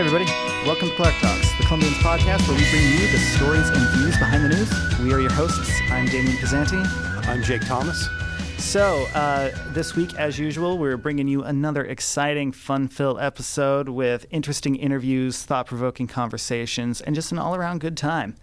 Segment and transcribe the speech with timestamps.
[0.00, 0.32] Hey, everybody.
[0.66, 4.16] Welcome to Clark Talks, the Columbians podcast where we bring you the stories and views
[4.16, 4.98] behind the news.
[5.00, 5.78] We are your hosts.
[5.90, 6.82] I'm Damien Pizzanti.
[7.28, 8.08] I'm Jake Thomas.
[8.56, 14.24] So, uh, this week, as usual, we're bringing you another exciting, fun filled episode with
[14.30, 18.36] interesting interviews, thought provoking conversations, and just an all around good time.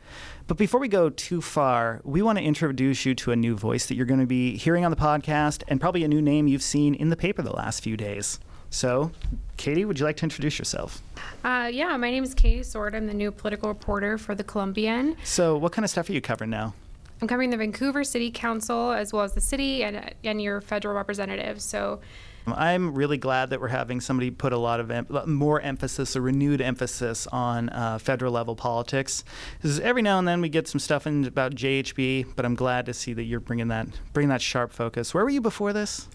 [0.45, 3.87] But before we go too far, we want to introduce you to a new voice
[3.87, 6.61] that you're going to be hearing on the podcast and probably a new name you've
[6.61, 8.39] seen in the paper the last few days.
[8.77, 9.09] So,
[9.57, 11.01] Katie, would you like to introduce yourself?
[11.43, 12.93] Uh, yeah, my name is Katie Sword.
[12.93, 15.17] I'm the new political reporter for the Columbian.
[15.23, 16.75] So, what kind of stuff are you covering now?
[17.19, 20.93] I'm covering the Vancouver City Council as well as the city and, and your federal
[20.93, 21.63] representatives.
[21.63, 22.01] So,
[22.45, 26.21] I'm really glad that we're having somebody put a lot of em- more emphasis, a
[26.21, 29.23] renewed emphasis on uh, federal level politics.
[29.55, 32.85] Because every now and then we get some stuff in about JHB, but I'm glad
[32.85, 35.15] to see that you're bringing that bringing that sharp focus.
[35.15, 36.07] Where were you before this?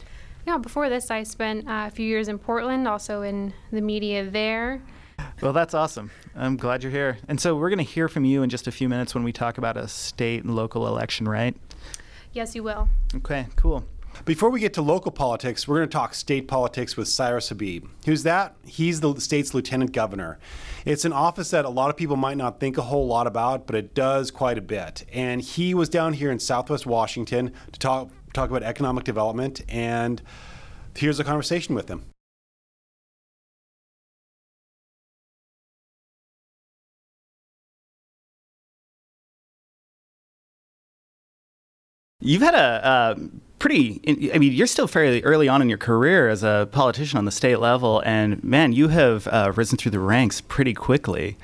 [0.47, 4.29] Yeah, before this, I spent uh, a few years in Portland, also in the media
[4.29, 4.83] there.
[5.41, 6.11] Well, that's awesome.
[6.35, 7.19] I'm glad you're here.
[7.29, 9.33] And so we're going to hear from you in just a few minutes when we
[9.33, 11.57] talk about a state and local election, right?
[12.33, 12.89] Yes, you will.
[13.17, 13.85] Okay, cool.
[14.25, 17.87] Before we get to local politics, we're going to talk state politics with Cyrus Habib.
[18.05, 18.55] Who's that?
[18.65, 20.39] He's the state's lieutenant governor.
[20.85, 23.67] It's an office that a lot of people might not think a whole lot about,
[23.67, 25.05] but it does quite a bit.
[25.13, 29.63] And he was down here in Southwest Washington to talk talk about economic development.
[29.69, 30.21] And
[30.97, 32.05] here's a conversation with him.
[42.25, 43.19] You've had a
[43.59, 44.01] pretty,
[44.33, 47.33] I mean, you're still fairly early on in your career as a politician on the
[47.33, 51.37] state level, and man, you have uh, risen through the ranks pretty quickly.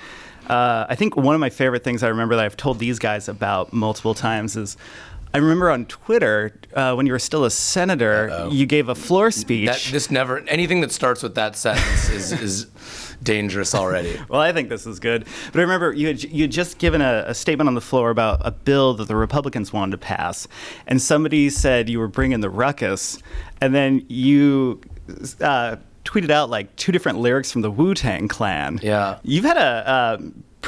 [0.48, 3.28] Uh, I think one of my favorite things I remember that I've told these guys
[3.28, 4.76] about multiple times is
[5.34, 8.50] I remember on Twitter uh, when you were still a senator, Uh-oh.
[8.50, 9.66] you gave a floor speech.
[9.66, 14.18] That, this never anything that starts with that sentence is is dangerous already.
[14.28, 15.26] well, I think this is good.
[15.52, 18.10] But I remember you had, you had just given a, a, statement on the floor
[18.10, 20.48] about a bill that the Republicans wanted to pass,
[20.86, 23.22] and somebody said you were bringing the ruckus,
[23.60, 24.80] and then you.
[25.40, 28.80] Uh, tweeted out like two different lyrics from the Wu Tang Clan.
[28.82, 30.18] Yeah, you've had a, a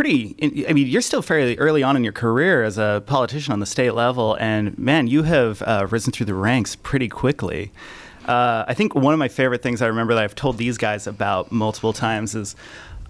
[0.00, 0.34] pretty
[0.66, 3.66] i mean you're still fairly early on in your career as a politician on the
[3.66, 7.71] state level and man you have uh, risen through the ranks pretty quickly
[8.25, 11.06] uh, i think one of my favorite things i remember that i've told these guys
[11.06, 12.56] about multiple times is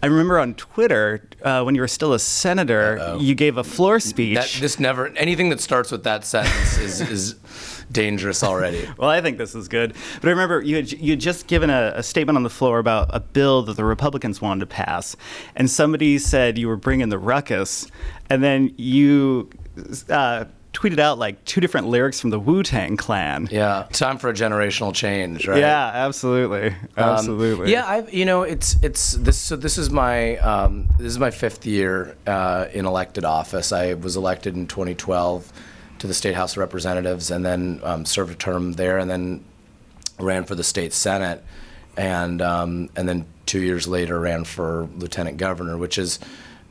[0.03, 3.21] I remember on Twitter uh, when you were still a senator, Uh-oh.
[3.21, 4.35] you gave a floor speech.
[4.35, 8.89] That, this never anything that starts with that sentence is is dangerous already.
[8.99, 9.95] well, I think this is good.
[10.21, 12.79] But I remember you had, you had just given a, a, statement on the floor
[12.79, 15.17] about a bill that the Republicans wanted to pass,
[15.55, 17.91] and somebody said you were bringing the ruckus,
[18.29, 19.51] and then you.
[20.09, 23.49] Uh, tweeted out like two different lyrics from the Wu Tang Clan.
[23.51, 25.59] Yeah, time for a generational change, right?
[25.59, 27.67] Yeah, absolutely, um, absolutely.
[27.67, 31.19] Um, yeah, I've you know it's it's this so this is my um, this is
[31.19, 33.73] my fifth year uh, in elected office.
[33.73, 35.53] I was elected in 2012
[36.01, 39.45] to the state House of Representatives, and then um, served a term there, and then
[40.19, 41.45] ran for the state Senate,
[41.97, 46.19] and um, and then two years later ran for lieutenant governor, which is.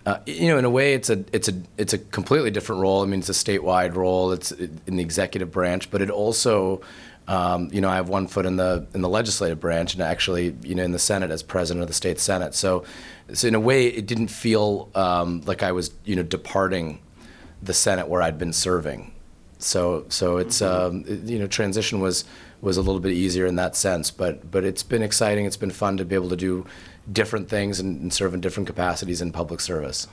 [0.05, 3.03] Uh, you know, in a way, it's a it's a it's a completely different role.
[3.03, 4.31] I mean, it's a statewide role.
[4.31, 6.81] It's in the executive branch, but it also,
[7.27, 10.55] um, you know, I have one foot in the in the legislative branch, and actually,
[10.63, 12.55] you know, in the Senate as president of the state Senate.
[12.55, 12.85] So,
[13.33, 16.99] so in a way, it didn't feel um, like I was, you know, departing
[17.61, 19.11] the Senate where I'd been serving.
[19.59, 22.25] So so it's um, you know transition was
[22.61, 25.45] was a little bit easier in that sense, but but it's been exciting.
[25.45, 26.65] It's been fun to be able to do
[27.11, 30.07] different things and, and serve in different capacities in public service.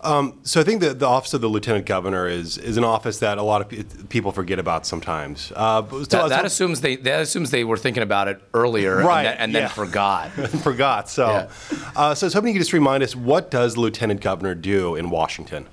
[0.00, 3.18] Um, so I think that the office of the lieutenant governor is is an office
[3.18, 5.52] that a lot of pe- people forget about sometimes.
[5.56, 9.26] Uh, so that, that assumes they that assumes they were thinking about it earlier, right?
[9.26, 9.60] And, then, and yeah.
[9.60, 10.30] then forgot.
[10.62, 11.08] forgot.
[11.08, 11.48] So, yeah.
[11.96, 14.54] uh, so I was hoping you could just remind us what does the lieutenant governor
[14.54, 15.66] do in Washington?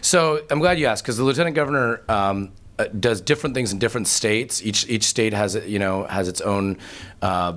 [0.00, 2.02] So I'm glad you asked because the lieutenant governor.
[2.08, 4.60] Um, uh, does different things in different states.
[4.60, 6.78] Each each state has you know has its own
[7.22, 7.52] uh,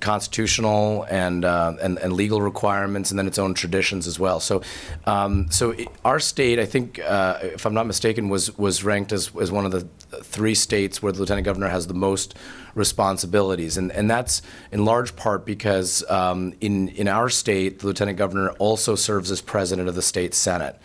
[0.00, 4.40] constitutional and, uh, and, and legal requirements, and then its own traditions as well.
[4.40, 4.62] So,
[5.06, 9.12] um, so it, our state, I think, uh, if I'm not mistaken, was was ranked
[9.12, 9.80] as, as one of the
[10.22, 12.34] three states where the lieutenant governor has the most
[12.74, 18.18] responsibilities, and and that's in large part because um, in in our state, the lieutenant
[18.18, 20.78] governor also serves as president of the state senate.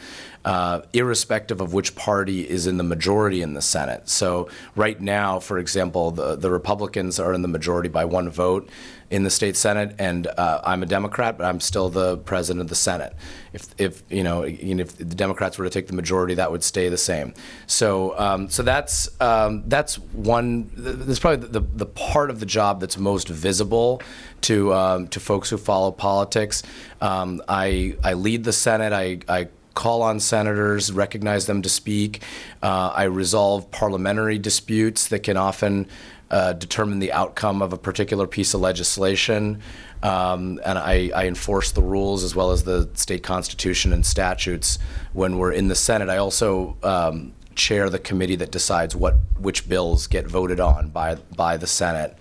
[0.46, 4.08] Uh, irrespective of which party is in the majority in the Senate.
[4.10, 8.70] So right now, for example, the, the Republicans are in the majority by one vote
[9.10, 12.68] in the state senate, and uh, I'm a Democrat, but I'm still the president of
[12.68, 13.16] the Senate.
[13.54, 16.90] If, if you know, if the Democrats were to take the majority, that would stay
[16.90, 17.34] the same.
[17.68, 20.70] So, um, so that's um, that's one.
[20.76, 24.02] That's probably the, the part of the job that's most visible
[24.42, 26.64] to um, to folks who follow politics.
[27.00, 28.92] Um, I I lead the Senate.
[28.92, 29.48] I, I
[29.78, 32.24] call on senators, recognize them to speak.
[32.64, 35.88] Uh, I resolve parliamentary disputes that can often
[36.32, 39.62] uh, determine the outcome of a particular piece of legislation.
[40.02, 44.78] Um, and I, I, enforce the rules as well as the state constitution and statutes
[45.14, 46.10] when we're in the Senate.
[46.10, 51.16] I also um, chair the committee that decides what which bills get voted on by
[51.36, 52.16] by the Senate,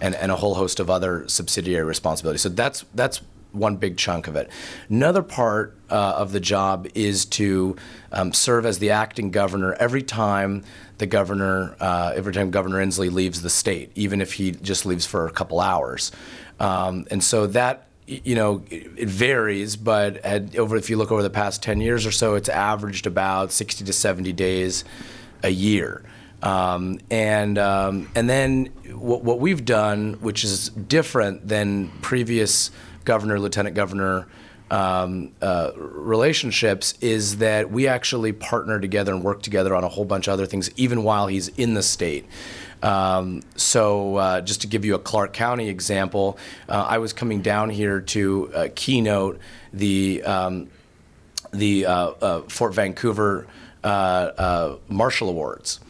[0.00, 2.40] and, and a whole host of other subsidiary responsibilities.
[2.40, 3.20] So that's that's
[3.52, 4.48] one big chunk of it.
[4.88, 7.76] Another part uh, of the job is to
[8.12, 10.62] um, serve as the acting governor every time
[10.98, 15.06] the governor, uh, every time Governor Inslee leaves the state, even if he just leaves
[15.06, 16.12] for a couple hours.
[16.60, 21.22] Um, and so that you know, it varies, but at, over if you look over
[21.22, 24.84] the past 10 years or so, it's averaged about 60 to 70 days
[25.44, 26.02] a year.
[26.42, 32.70] Um, and um, and then what, what we've done, which is different than previous
[33.10, 34.28] governor, lieutenant governor
[34.70, 40.04] um, uh, relationships is that we actually partner together and work together on a whole
[40.04, 42.24] bunch of other things, even while he's in the state.
[42.84, 47.42] Um, so, uh, just to give you a Clark County example, uh, I was coming
[47.42, 49.40] down here to uh, keynote
[49.72, 50.70] the um,
[51.52, 53.48] the uh, uh, Fort Vancouver
[53.82, 55.80] Marshall Awards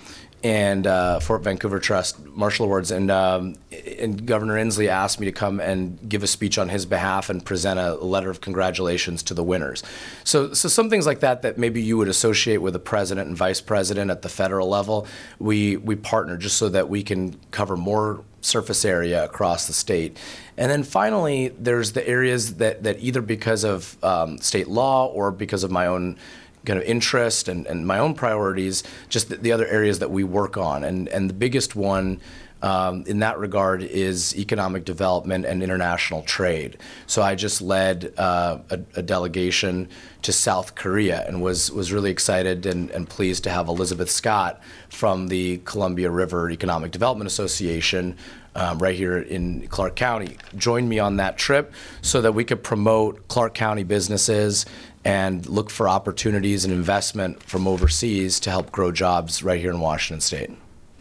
[0.42, 3.56] and uh, Fort Vancouver Trust Marshall Awards, and um,
[3.98, 7.44] and Governor Inslee asked me to come and give a speech on his behalf and
[7.44, 9.82] present a letter of congratulations to the winners.
[10.24, 13.36] So, so some things like that that maybe you would associate with a president and
[13.36, 15.06] vice president at the federal level,
[15.38, 20.16] we we partner just so that we can cover more surface area across the state.
[20.56, 25.30] And then finally, there's the areas that, that either because of um, state law or
[25.30, 26.16] because of my own
[26.64, 30.24] kind of interest and, and my own priorities, just the, the, other areas that we
[30.24, 30.84] work on.
[30.84, 32.20] And, and the biggest one
[32.62, 36.76] um, in that regard is economic development and international trade.
[37.06, 39.88] So I just led uh, a, a, delegation
[40.22, 44.60] to South Korea and was, was really excited and, and pleased to have Elizabeth Scott
[44.90, 48.16] from the Columbia River Economic Development Association
[48.54, 51.72] um, right here in Clark County join me on that trip
[52.02, 54.66] so that we could promote Clark County businesses
[55.04, 59.80] and look for opportunities and investment from overseas to help grow jobs right here in
[59.80, 60.50] Washington State.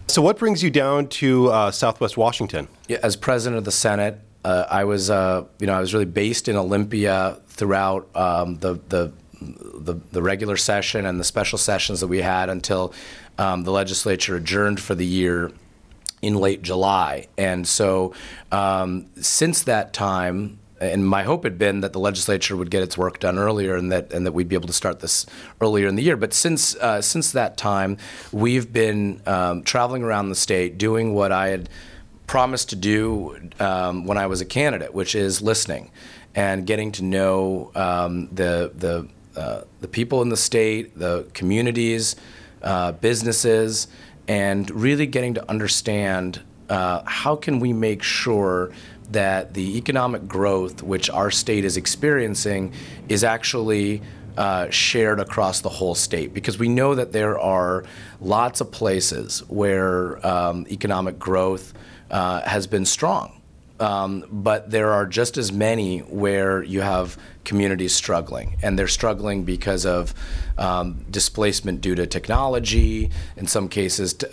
[0.08, 2.68] So, what brings you down to uh, Southwest Washington?
[3.04, 6.48] As president of the Senate, uh, I was, uh, you know, I was really based
[6.48, 9.12] in Olympia throughout um, the, the,
[9.42, 12.94] the the regular session and the special sessions that we had until
[13.38, 15.52] um, the legislature adjourned for the year
[16.22, 17.28] in late July.
[17.38, 18.14] And so,
[18.52, 22.98] um, since that time, and my hope had been that the legislature would get its
[22.98, 25.26] work done earlier and that and that we'd be able to start this
[25.62, 26.18] earlier in the year.
[26.18, 27.98] But since uh, since that time,
[28.32, 31.70] we've been um, traveling around the state doing what I had
[32.28, 35.92] promised to do um, when I was a candidate, which is listening
[36.36, 39.08] and getting to know um, the the
[39.40, 42.16] uh, the people in the state, the communities,
[42.62, 43.88] uh, businesses,
[44.28, 48.72] and really getting to understand uh, how can we make sure
[49.12, 52.74] that the economic growth which our state is experiencing
[53.08, 54.02] is actually
[54.38, 57.84] uh, shared across the whole state because we know that there are
[58.22, 61.74] lots of places where um, economic growth
[62.10, 63.36] uh, has been strong.
[63.80, 69.44] Um, but there are just as many where you have communities struggling, and they're struggling
[69.44, 70.14] because of
[70.58, 74.28] um, displacement due to technology, in some cases, t-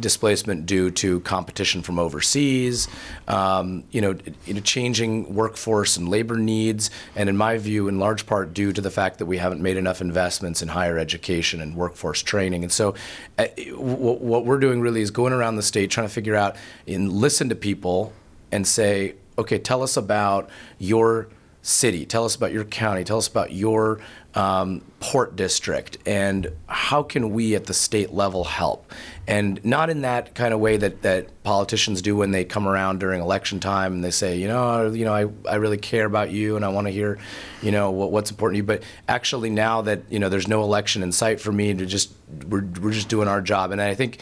[0.00, 2.88] displacement due to competition from overseas,
[3.28, 4.14] um, you, know,
[4.62, 8.90] changing workforce and labor needs, and in my view, in large part due to the
[8.90, 12.62] fact that we haven't made enough investments in higher education and workforce training.
[12.62, 12.94] And so,
[13.38, 16.56] uh, w- what we're doing really is going around the state trying to figure out
[16.86, 18.12] and listen to people
[18.52, 20.48] and say, okay, tell us about
[20.78, 21.28] your
[21.66, 23.98] city, tell us about your county, tell us about your
[24.34, 28.92] um, port district, and how can we at the state level help?
[29.26, 33.00] And not in that kind of way that, that politicians do when they come around
[33.00, 36.30] during election time and they say, you know, you know, I, I really care about
[36.30, 37.18] you and I want to hear,
[37.62, 38.62] you know, what, what's important to you.
[38.62, 42.12] But actually, now that you know, there's no election in sight for me to just
[42.48, 43.72] we're we're just doing our job.
[43.72, 44.20] And I think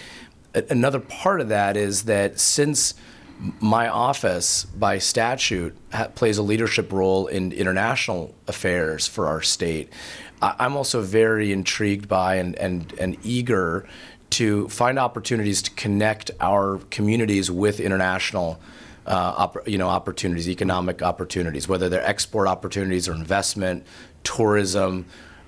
[0.55, 2.95] another part of that is that since
[3.61, 9.91] my office, by statute, ha- plays a leadership role in international affairs for our state.
[10.41, 13.87] I- I'm also very intrigued by and, and, and eager
[14.31, 18.61] to find opportunities to connect our communities with international
[19.07, 23.85] uh, oppor- you know, opportunities, economic opportunities, whether they're export opportunities or investment,
[24.23, 25.05] tourism,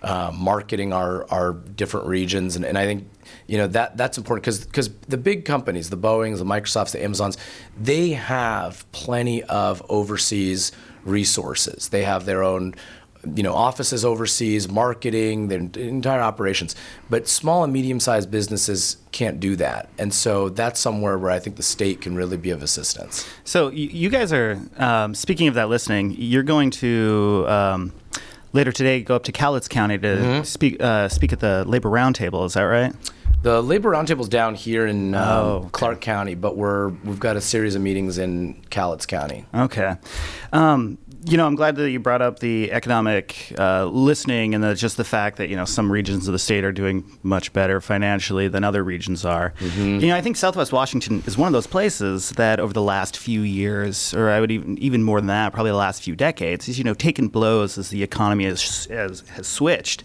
[0.07, 2.55] uh, marketing our, our different regions.
[2.55, 3.09] And, and I think,
[3.49, 7.37] you know, that, that's important because the big companies, the Boeings, the Microsofts, the Amazons,
[7.77, 10.71] they have plenty of overseas
[11.05, 11.89] resources.
[11.89, 12.75] They have their own
[13.35, 16.77] you know, offices overseas, marketing, their entire operations.
[17.11, 21.57] But small and medium-sized businesses can't do that, and so that's somewhere where I think
[21.57, 23.29] the state can really be of assistance.
[23.43, 25.69] So you, you guys are um, speaking of that.
[25.69, 27.47] Listening, you're going to.
[27.49, 27.93] Um,
[28.53, 30.43] later today, go up to Cowlitz County to mm-hmm.
[30.45, 32.45] speak uh, speak at the labor roundtable.
[32.47, 32.95] Is that right?
[33.43, 35.69] The labor roundtable is down here in um, oh, okay.
[35.73, 39.45] Clark County, but we're we've got a series of meetings in Cowlitz County.
[39.55, 39.97] Okay.
[40.53, 44.75] Um, you know, I'm glad that you brought up the economic uh, listening and the,
[44.75, 47.80] just the fact that you know some regions of the state are doing much better
[47.80, 49.52] financially than other regions are.
[49.59, 50.00] Mm-hmm.
[50.00, 53.16] You know, I think Southwest Washington is one of those places that over the last
[53.16, 56.68] few years, or I would even even more than that, probably the last few decades,
[56.68, 60.04] is you know taken blows as the economy has has, has switched,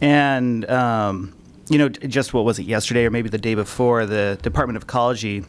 [0.00, 1.34] and um,
[1.68, 4.84] you know, just what was it yesterday or maybe the day before, the Department of
[4.84, 5.44] Ecology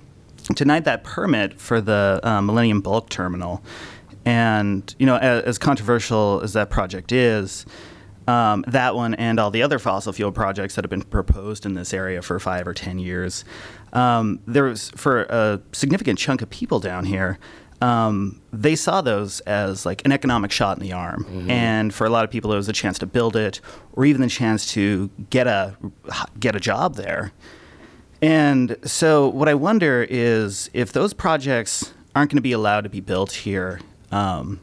[0.54, 3.62] denied that permit for the uh, Millennium Bulk Terminal.
[4.28, 7.66] And you know, as, as controversial as that project is,
[8.28, 11.76] um, that one and all the other fossil fuel projects that have been proposed in
[11.76, 13.46] this area for five or ten years,
[13.94, 17.40] um, there was for a significant chunk of people down here.
[17.80, 21.50] Um, they saw those as like an economic shot in the arm, mm-hmm.
[21.50, 23.62] and for a lot of people, it was a chance to build it,
[23.94, 25.78] or even the chance to get a
[26.38, 27.32] get a job there.
[28.22, 32.90] And so, what I wonder is if those projects aren't going to be allowed to
[32.90, 33.80] be built here
[34.12, 34.60] um,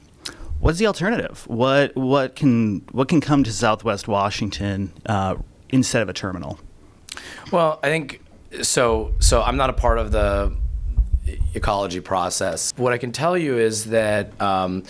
[0.60, 1.44] what's the alternative?
[1.46, 5.36] What what can what can come to Southwest Washington uh,
[5.68, 6.58] instead of a terminal?
[7.52, 8.22] Well, I think
[8.62, 9.12] so.
[9.20, 10.54] So I'm not a part of the
[11.54, 12.72] ecology process.
[12.76, 14.40] What I can tell you is that.
[14.40, 14.84] Um,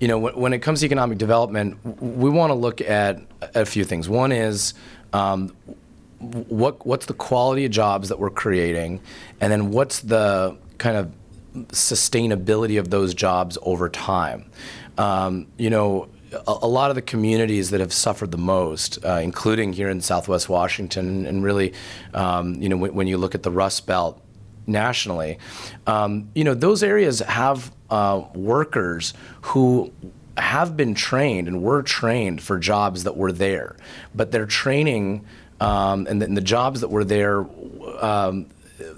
[0.00, 3.20] you know, when, it comes to economic development, we want to look at
[3.56, 4.08] a few things.
[4.08, 4.74] One is
[5.12, 5.56] um,
[6.20, 9.00] what what's the quality of jobs that we're creating,
[9.40, 11.12] and then what's the kind of
[11.54, 14.50] sustainability of those jobs over time.
[14.96, 16.08] Um, you know,
[16.46, 20.48] a, lot of the communities that have suffered the most, uh, including here in Southwest
[20.48, 21.72] Washington, and really,
[22.14, 24.20] um, you know, when, when, you look at the Rust Belt
[24.66, 25.38] nationally,
[25.86, 29.92] um, you know, those areas have uh, workers who
[30.36, 33.76] have been trained and were trained for jobs that were there,
[34.14, 35.24] but their training
[35.60, 37.44] um, and, the, and, the, jobs that were there
[38.00, 38.46] um,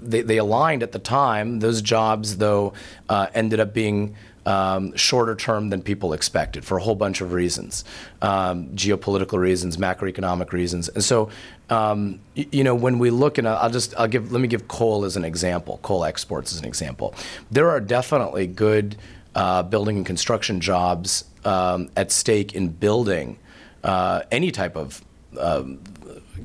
[0.01, 1.59] they, they aligned at the time.
[1.59, 2.73] Those jobs, though,
[3.09, 7.33] uh, ended up being um, shorter term than people expected for a whole bunch of
[7.33, 7.83] reasons,
[8.21, 11.29] um, geopolitical reasons, macroeconomic reasons, and so
[11.69, 15.05] um, you know when we look and I'll just I'll give let me give coal
[15.05, 17.13] as an example, coal exports as an example.
[17.51, 18.97] There are definitely good
[19.35, 23.37] uh, building and construction jobs um, at stake in building
[23.83, 25.03] uh, any type of
[25.39, 25.79] um,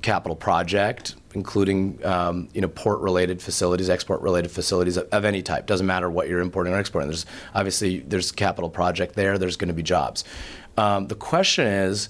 [0.03, 5.67] capital project including um, you know port-related facilities, export-related facilities of, of, any type.
[5.67, 7.09] Doesn't matter what you're importing or exporting.
[7.09, 9.39] There's obviously there's capital project there.
[9.39, 10.25] There's going to be jobs.
[10.79, 12.09] Um, the question is,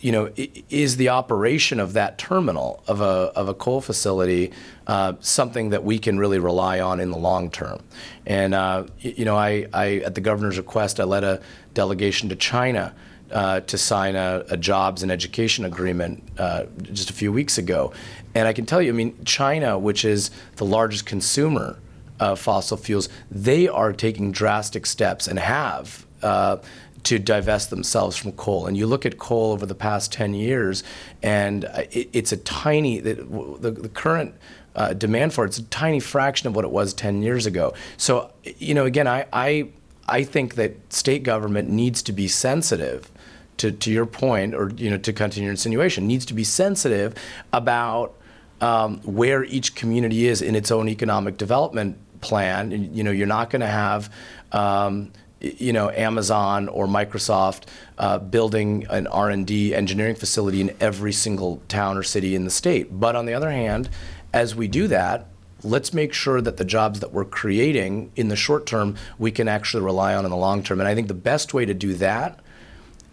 [0.00, 4.52] you know, is the operation of that terminal of a of a coal facility
[4.86, 7.82] uh, something that we can really rely on in the long term?
[8.26, 11.42] And uh, you know, I, I at the governor's request, I led a
[11.74, 12.94] delegation to China
[13.34, 17.92] uh, to sign a, a, jobs and education agreement uh, just a few weeks ago.
[18.34, 21.78] And I can tell you, I mean, China, which is the largest consumer
[22.20, 26.06] of fossil fuels, they are taking drastic steps and have.
[26.22, 26.58] Uh,
[27.02, 28.66] to divest themselves from coal.
[28.66, 30.82] And you look at coal over the past 10 years,
[31.22, 33.16] and it, it's a tiny, the,
[33.60, 34.34] the, the current
[34.74, 37.74] uh, demand for it, it's a tiny fraction of what it was 10 years ago.
[37.98, 39.68] So, you know, again, I, I,
[40.08, 43.10] I think that state government needs to be sensitive
[43.58, 47.14] to, to your point, or you know, to continue your insinuation, needs to be sensitive
[47.52, 48.14] about
[48.60, 52.72] um, where each community is in its own economic development plan.
[52.72, 54.12] And, you know, you're not going to have
[54.52, 57.64] um, you know Amazon or Microsoft
[57.98, 62.98] uh, building an R&D engineering facility in every single town or city in the state.
[62.98, 63.88] But on the other hand,
[64.32, 65.26] as we do that,
[65.62, 69.48] let's make sure that the jobs that we're creating in the short term we can
[69.48, 70.80] actually rely on in the long term.
[70.80, 72.40] And I think the best way to do that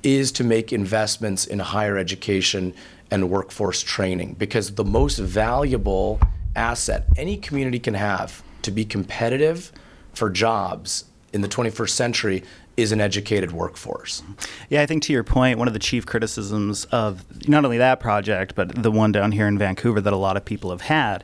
[0.04, 2.74] is to make investments in higher education
[3.10, 6.20] and workforce training because the most valuable
[6.56, 9.72] asset any community can have to be competitive
[10.14, 12.44] for jobs in the 21st century
[12.78, 14.24] is an educated workforce.
[14.70, 18.00] Yeah, I think to your point, one of the chief criticisms of not only that
[18.00, 21.24] project, but the one down here in Vancouver that a lot of people have had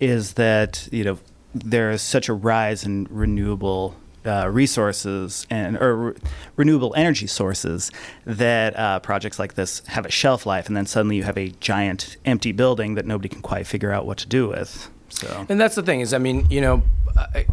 [0.00, 1.18] is that, you know,
[1.54, 3.94] there is such a rise in renewable
[4.26, 6.14] uh, resources and or re-
[6.56, 7.90] renewable energy sources
[8.24, 11.50] that uh, projects like this have a shelf life, and then suddenly you have a
[11.60, 14.90] giant empty building that nobody can quite figure out what to do with.
[15.08, 16.82] So, And that's the thing is, I mean, you know,
[17.16, 17.46] I,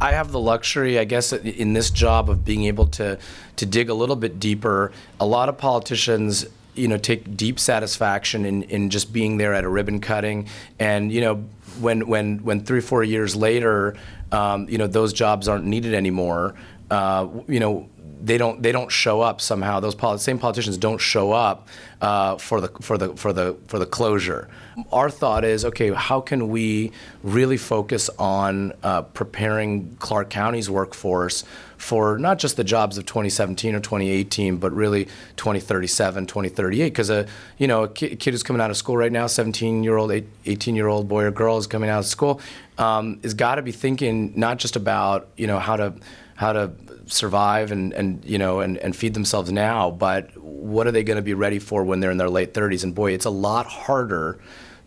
[0.00, 3.18] I have the luxury, I guess, in this job of being able to
[3.56, 4.92] to dig a little bit deeper.
[5.20, 9.64] A lot of politicians you know take deep satisfaction in, in just being there at
[9.64, 10.46] a ribbon cutting
[10.78, 11.44] and you know
[11.80, 13.96] when when when three four years later
[14.32, 16.54] um, you know those jobs aren't needed anymore
[16.90, 17.88] uh, you know
[18.22, 19.80] they don't they don't show up somehow.
[19.80, 21.68] Those poli- same politicians don't show up
[22.00, 24.48] uh, for the for the for the for the closure.
[24.92, 25.92] Our thought is okay.
[25.92, 26.92] How can we
[27.22, 31.44] really focus on uh, preparing Clark County's workforce
[31.78, 35.06] for not just the jobs of 2017 or 2018, but really
[35.36, 36.84] 2037, 2038?
[36.84, 39.96] Because a you know a kid, who's coming out of school right now, 17 year
[39.96, 42.40] old, 18 year old boy or girl is coming out of school,
[42.76, 45.94] um, is got to be thinking not just about you know how to
[46.34, 46.70] how to
[47.06, 51.16] survive and, and you know and, and feed themselves now, but what are they going
[51.16, 52.84] to be ready for when they're in their late 30s?
[52.84, 54.38] And boy, it's a lot harder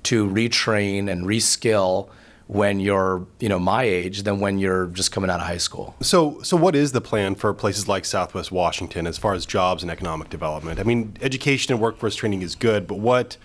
[0.03, 2.09] to retrain and reskill
[2.51, 5.95] when you're you know my age than when you're just coming out of high school.
[6.01, 9.83] So so what is the plan for places like Southwest Washington as far as jobs
[9.83, 10.77] and economic development?
[10.77, 13.37] I mean, education and workforce training is good, but what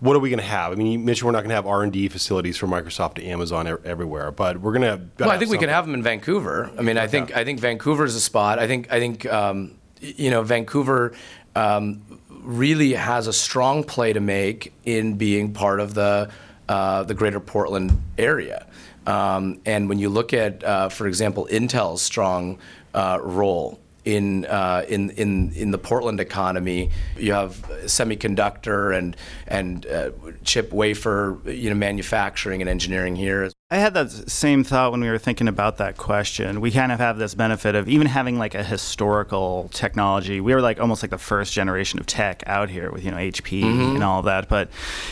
[0.00, 0.72] what are we going to have?
[0.72, 3.14] I mean, you mentioned we're not going to have R and D facilities for Microsoft
[3.14, 5.00] to Amazon er- everywhere, but we're going to.
[5.20, 6.72] Well, I think we can have them in Vancouver.
[6.76, 8.58] I mean, I think I think Vancouver is a spot.
[8.58, 11.12] I think I think um, you know Vancouver.
[11.54, 12.02] Um,
[12.42, 16.30] really has a strong play to make in being part of the
[16.70, 18.64] uh, the greater Portland area.
[19.04, 22.58] Um, and when you look at, uh, for example, Intel's strong
[22.94, 26.90] uh, role in, uh, in, in, in the Portland economy.
[27.18, 29.16] You have semiconductor and,
[29.48, 30.10] and uh,
[30.44, 33.50] chip wafer you know, manufacturing and engineering here.
[33.70, 36.60] I had that same thought when we were thinking about that question.
[36.60, 40.40] We kind of have this benefit of even having like a historical technology.
[40.40, 43.16] We were like almost like the first generation of tech out here with, you know,
[43.16, 43.96] HP mm-hmm.
[43.96, 44.48] and all of that.
[44.48, 44.70] But,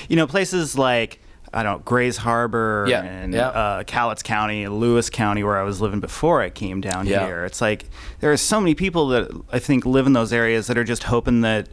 [0.09, 1.21] you know, places like,
[1.53, 3.49] I don't know, Grays Harbor yeah, and yeah.
[3.49, 7.27] Uh, Cowlitz County, Lewis County, where I was living before I came down yeah.
[7.27, 7.45] here.
[7.45, 7.87] It's like
[8.21, 11.05] there are so many people that I think live in those areas that are just
[11.05, 11.69] hoping that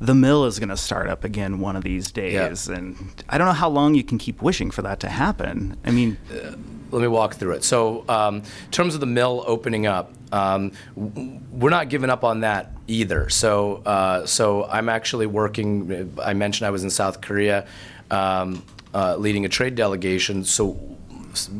[0.00, 2.68] the mill is going to start up again one of these days.
[2.68, 2.96] And
[3.28, 5.76] I don't know how long you can keep wishing for that to happen.
[5.84, 6.56] I mean, uh,
[6.90, 7.64] let me walk through it.
[7.64, 12.40] So, um, in terms of the mill opening up, um, we're not giving up on
[12.40, 13.28] that either.
[13.28, 16.18] So, uh, so I'm actually working.
[16.22, 17.66] I mentioned I was in South Korea.
[18.10, 18.64] Um,
[18.94, 20.44] uh, leading a trade delegation.
[20.44, 20.96] So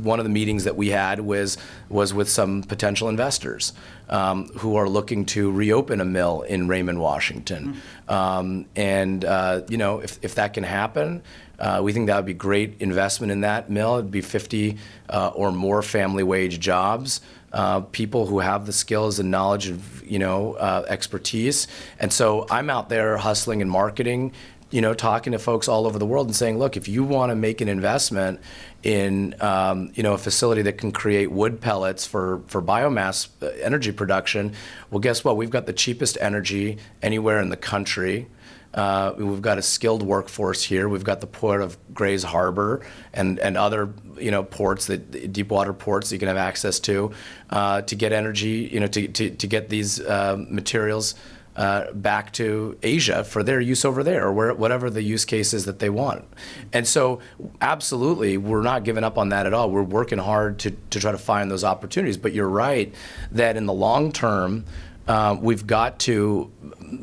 [0.02, 1.56] one of the meetings that we had was
[1.88, 3.72] was with some potential investors
[4.08, 7.74] um, who are looking to reopen a mill in Raymond, Washington.
[8.08, 8.12] Mm-hmm.
[8.12, 11.22] Um, and uh, you know, if, if that can happen,
[11.58, 13.98] uh, we think that would be great investment in that mill.
[13.98, 14.76] It'd be 50
[15.08, 17.20] uh, or more family wage jobs.
[17.52, 21.66] Uh, people who have the skills and knowledge of you know uh, expertise,
[21.98, 24.32] and so I'm out there hustling and marketing,
[24.70, 27.30] you know, talking to folks all over the world and saying, look, if you want
[27.30, 28.40] to make an investment
[28.82, 33.46] in, um, you know, a facility that can create wood pellets for, for biomass uh,
[33.62, 34.52] energy production,
[34.90, 35.36] well, guess what?
[35.36, 38.28] We've got the cheapest energy anywhere in the country.
[38.72, 40.88] Uh, we've got a skilled workforce here.
[40.88, 45.48] We've got the port of Grays Harbor and, and other you know ports that deep
[45.50, 47.10] water ports that you can have access to
[47.50, 48.70] uh, to get energy.
[48.72, 51.16] You know to, to, to get these uh, materials
[51.56, 55.52] uh, back to Asia for their use over there, or where, whatever the use case
[55.52, 56.24] is that they want.
[56.72, 57.20] And so,
[57.60, 59.70] absolutely, we're not giving up on that at all.
[59.70, 62.16] We're working hard to, to try to find those opportunities.
[62.16, 62.94] But you're right
[63.32, 64.64] that in the long term,
[65.08, 66.50] uh, we've got to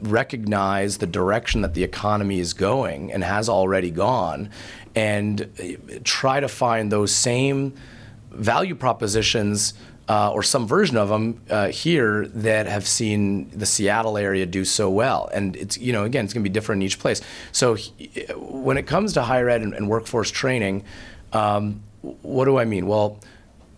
[0.02, 4.50] recognize the direction that the economy is going and has already gone,
[4.96, 7.74] and uh, try to find those same
[8.32, 9.74] value propositions
[10.08, 14.64] uh, or some version of them uh, here that have seen the Seattle area do
[14.64, 15.30] so well.
[15.34, 17.22] And it's, you know, again, it's going to be different in each place.
[17.52, 17.76] So
[18.36, 20.84] when it comes to higher ed and, and workforce training,
[21.34, 22.88] um, what do I mean?
[22.88, 23.20] Well,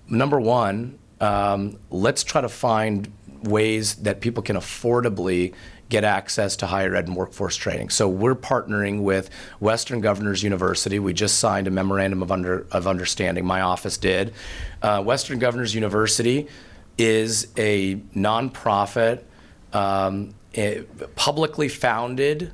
[0.08, 3.12] number one, um, let's try to find
[3.44, 5.54] ways that people can affordably
[5.90, 7.90] get access to higher ed and workforce training.
[7.90, 11.00] So we're partnering with Western Governors University.
[11.00, 13.46] We just signed a memorandum of, under, of understanding.
[13.46, 14.34] My office did.
[14.82, 16.48] Uh, Western Governors University
[16.98, 19.24] is a nonprofit,
[19.74, 20.84] um, a
[21.16, 22.52] publicly founded,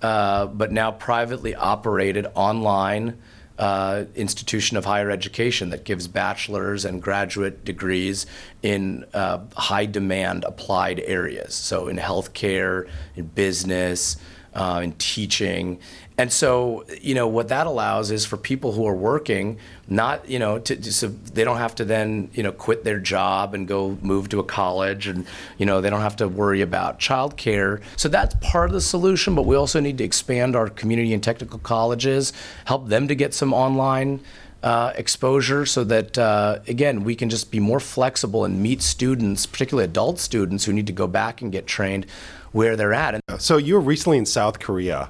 [0.00, 3.20] uh, but now privately operated online
[3.62, 8.26] uh, institution of higher education that gives bachelor's and graduate degrees
[8.64, 11.54] in uh, high demand applied areas.
[11.54, 14.16] So in healthcare, in business,
[14.52, 15.78] uh, in teaching.
[16.18, 20.38] And so, you know, what that allows is for people who are working, not, you
[20.38, 23.96] know, to, so they don't have to then, you know, quit their job and go
[24.02, 27.80] move to a college and, you know, they don't have to worry about childcare.
[27.96, 31.22] So that's part of the solution, but we also need to expand our community and
[31.22, 32.32] technical colleges,
[32.66, 34.20] help them to get some online
[34.62, 39.46] uh, exposure so that, uh, again, we can just be more flexible and meet students,
[39.46, 42.06] particularly adult students who need to go back and get trained
[42.52, 43.20] where they're at.
[43.38, 45.08] So you were recently in South Korea.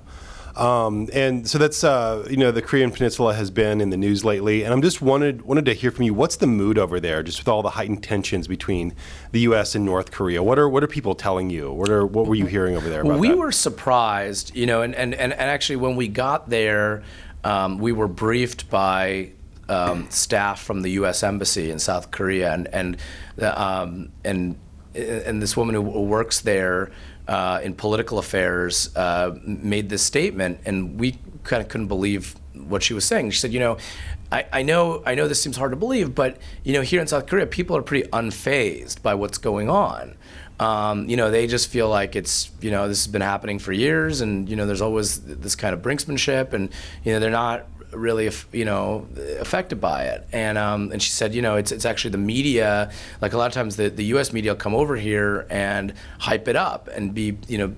[0.57, 4.25] Um, and so that's uh, you know the Korean Peninsula has been in the news
[4.25, 6.13] lately, and I'm just wanted wanted to hear from you.
[6.13, 8.95] What's the mood over there, just with all the heightened tensions between
[9.31, 9.75] the U.S.
[9.75, 10.43] and North Korea?
[10.43, 11.73] What are what are people telling you?
[11.73, 13.01] What are what were you hearing over there?
[13.01, 13.39] About we that?
[13.39, 17.03] were surprised, you know, and, and, and, and actually when we got there,
[17.45, 19.31] um, we were briefed by
[19.71, 21.23] um, staff from the U.S.
[21.23, 22.97] Embassy in South Korea, and and
[23.41, 24.57] um, and
[24.95, 26.91] and this woman who works there
[27.29, 32.83] uh, in political affairs uh, made this statement, and we kind of couldn't believe what
[32.83, 33.31] she was saying.
[33.31, 33.77] She said, you know.
[34.31, 37.07] I, I know I know this seems hard to believe, but you know here in
[37.07, 40.17] South Korea, people are pretty unfazed by what's going on.
[40.59, 43.73] Um, you know, they just feel like it's, you know, this has been happening for
[43.73, 46.71] years and, you know, there's always this kind of brinksmanship and,
[47.03, 49.07] you know, they're not really, you know,
[49.39, 50.27] affected by it.
[50.33, 53.47] And, um, and she said, you know, it's, it's actually the media, like a lot
[53.47, 54.33] of times the, the U.S.
[54.33, 57.75] media will come over here and hype it up and be, you know,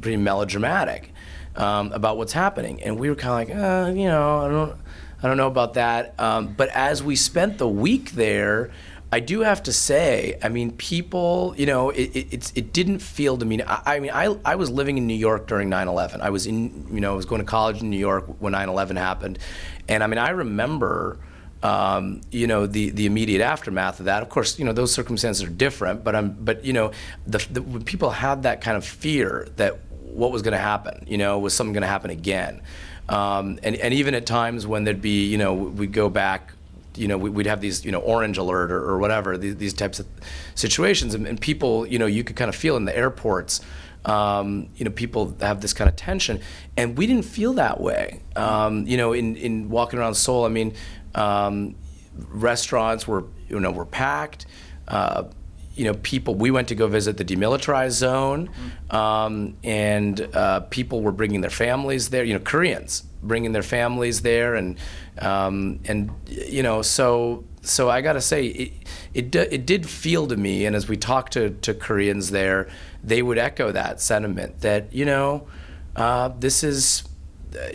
[0.00, 1.12] pretty melodramatic
[1.56, 2.82] um, about what's happening.
[2.82, 4.78] And we were kind of like, uh, you know, I don't,
[5.22, 6.18] I don't know about that.
[6.20, 8.70] Um, but as we spent the week there,
[9.14, 13.36] I do have to say, I mean, people, you know, it, it, it didn't feel
[13.36, 13.62] to me.
[13.62, 16.20] I, I, mean, I, I was living in New York during 9 11.
[16.20, 18.68] I was in, you know, I was going to college in New York when 9
[18.68, 19.38] 11 happened.
[19.88, 21.18] And I mean, I remember.
[21.62, 24.22] Um, you know the the immediate aftermath of that.
[24.22, 26.90] Of course, you know those circumstances are different, but I'm but you know
[27.26, 31.06] the, the when people had that kind of fear that what was going to happen,
[31.08, 32.60] you know, was something going to happen again,
[33.08, 36.52] um, and and even at times when there'd be you know we'd go back
[36.96, 39.98] you know, we'd have these, you know, orange alert or, or whatever, these, these, types
[39.98, 40.06] of
[40.54, 41.14] situations.
[41.14, 43.60] And, and, people, you know, you could kind of feel in the airports,
[44.04, 46.40] um, you know, people have this kind of tension.
[46.76, 48.20] And we didn't feel that way.
[48.36, 50.74] Um, you know, in, in walking around Seoul, I mean,
[51.14, 51.74] um,
[52.28, 54.46] restaurants were, you know, were packed.
[54.86, 55.24] Uh,
[55.74, 56.36] you know, people.
[56.36, 58.48] We went to go visit the demilitarized zone,
[58.90, 62.22] um, and uh, people were bringing their families there.
[62.22, 64.78] You know, Koreans bringing their families there, and
[65.18, 68.72] um, and you know, so so I got to say, it
[69.14, 72.68] it, it did feel to me, and as we talked to to Koreans there,
[73.02, 75.46] they would echo that sentiment that you know,
[75.96, 77.04] uh, this is.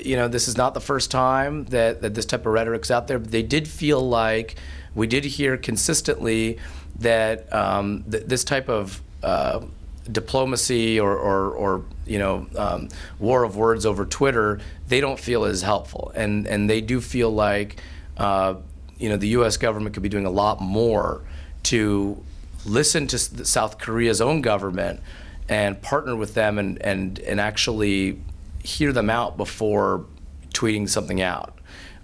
[0.04, 3.08] You know, this is not the first time that, that this type of rhetoric's out
[3.08, 3.18] there.
[3.18, 4.58] But they did feel like
[4.94, 6.60] we did hear consistently
[7.00, 9.62] that um, th- this type of uh,
[10.12, 15.46] diplomacy or, or, or, you know um, war of words over Twitter, they don't feel
[15.46, 17.82] as helpful, and and they do feel like
[18.18, 18.56] uh,
[18.98, 19.56] you know the U.S.
[19.56, 21.22] government could be doing a lot more
[21.64, 22.22] to
[22.66, 25.00] listen to South Korea's own government
[25.48, 28.20] and partner with them and and and actually
[28.64, 30.06] hear them out before
[30.54, 31.56] tweeting something out.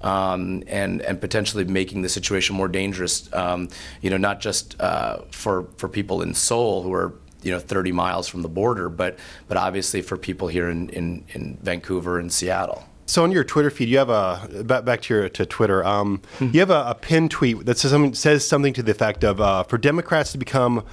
[0.02, 3.28] Um, and and potentially making the situation more dangerous.
[3.34, 3.70] Um,
[4.02, 7.16] you know, not just uh, for for people in Seoul who are
[7.46, 11.24] you know 30 miles from the border, but but obviously for people here in in,
[11.30, 12.84] in Vancouver and Seattle.
[13.08, 15.86] So on your Twitter feed, you have a back, back to your to Twitter.
[15.86, 19.24] Um, you have a, a pinned tweet that says something, says something to the effect
[19.24, 20.84] of uh, for Democrats to become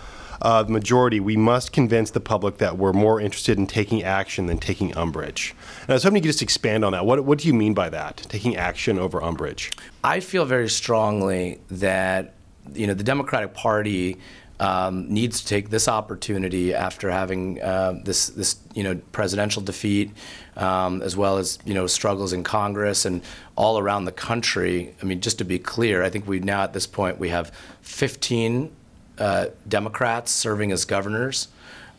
[0.43, 4.47] uh, the majority, we must convince the public that we're more interested in taking action
[4.47, 5.55] than taking umbrage.
[5.83, 7.07] And I was hoping you could just expand on that.
[7.07, 9.71] What, what do you mean by that, taking action over umbrage?
[10.03, 12.35] I feel very strongly that
[12.75, 14.19] you know the Democratic Party
[14.61, 20.11] um, needs to take this opportunity after having uh, this this you know presidential defeat,
[20.57, 23.23] um, as well as you know struggles in Congress and
[23.57, 24.95] all around the country.
[25.03, 27.53] I mean, just to be clear, I think we now at this point we have
[27.83, 28.71] 15
[29.19, 31.49] uh, Democrats serving as governors.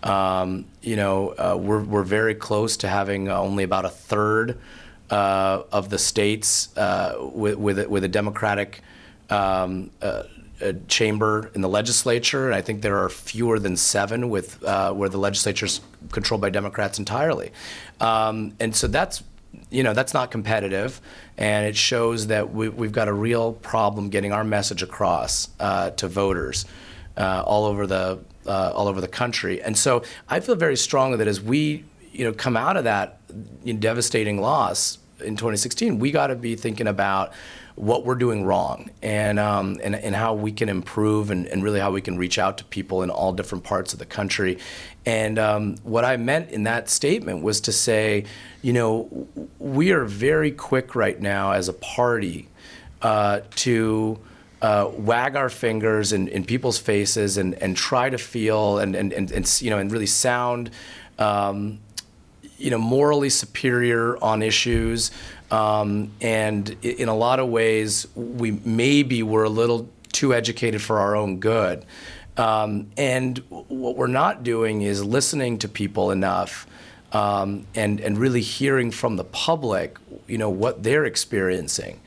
[0.03, 4.59] Um, you know, uh, we're, we're very close to having only about a third
[5.09, 8.81] uh, of the states uh, with, with, a, with a Democratic
[9.29, 10.23] um, uh,
[10.87, 12.45] chamber in the legislature.
[12.45, 16.49] And I think there are fewer than seven with where the legislature is controlled by
[16.49, 17.51] Democrats entirely.
[17.99, 19.23] Um, and so that's
[19.69, 21.01] you know that's not competitive,
[21.37, 25.91] and it shows that we, have got a real problem getting our message across uh,
[25.91, 26.65] to voters
[27.17, 29.61] uh, all over the uh, all over the country.
[29.61, 33.19] And so I feel very strongly that as we you know come out of that
[33.79, 37.33] devastating loss in 2016, we got to be thinking about
[37.75, 41.79] what we're doing wrong and, um, and, and how we can improve and, and really
[41.79, 44.59] how we can reach out to people in all different parts of the country.
[45.05, 48.25] And um, what I meant in that statement was to say,
[48.61, 49.27] you know,
[49.59, 52.47] we are very quick right now as a party
[53.01, 54.19] uh, to
[54.61, 59.11] uh, wag our fingers in, in people's faces and, and try to feel and, and,
[59.11, 60.71] and, and you know and really sound
[61.19, 61.79] um,
[62.57, 65.11] you know morally superior on issues
[65.53, 70.99] um, and in a lot of ways we maybe were a little too educated for
[70.99, 71.85] our own good
[72.37, 76.67] um, and what we're not doing is listening to people enough
[77.11, 81.99] um, and and really hearing from the public you know what they're experiencing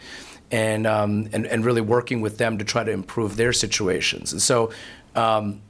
[0.51, 4.33] and, um, and, and really working with them to try to improve their situations.
[4.33, 4.71] And so,
[5.15, 5.61] um,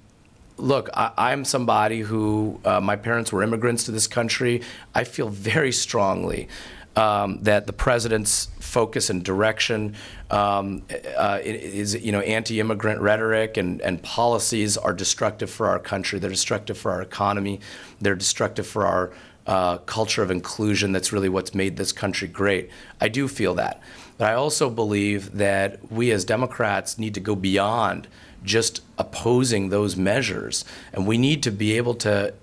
[0.58, 4.62] look, I, am somebody who, uh, my parents were immigrants to this country.
[4.94, 6.48] I feel very strongly
[6.96, 9.94] um, that the president's focus and direction
[10.30, 10.82] um,
[11.16, 16.18] uh, is, you know, anti-immigrant rhetoric and, and policies are destructive for our country.
[16.18, 17.60] They're destructive for our economy.
[18.00, 19.12] They're destructive for our
[19.46, 20.92] uh, culture of inclusion.
[20.92, 22.70] That's really what's made this country great.
[23.00, 23.80] I do feel that.
[24.18, 28.08] But I also believe that we as Democrats need to go beyond
[28.42, 30.64] just opposing those measures.
[30.92, 32.34] And we need to be able to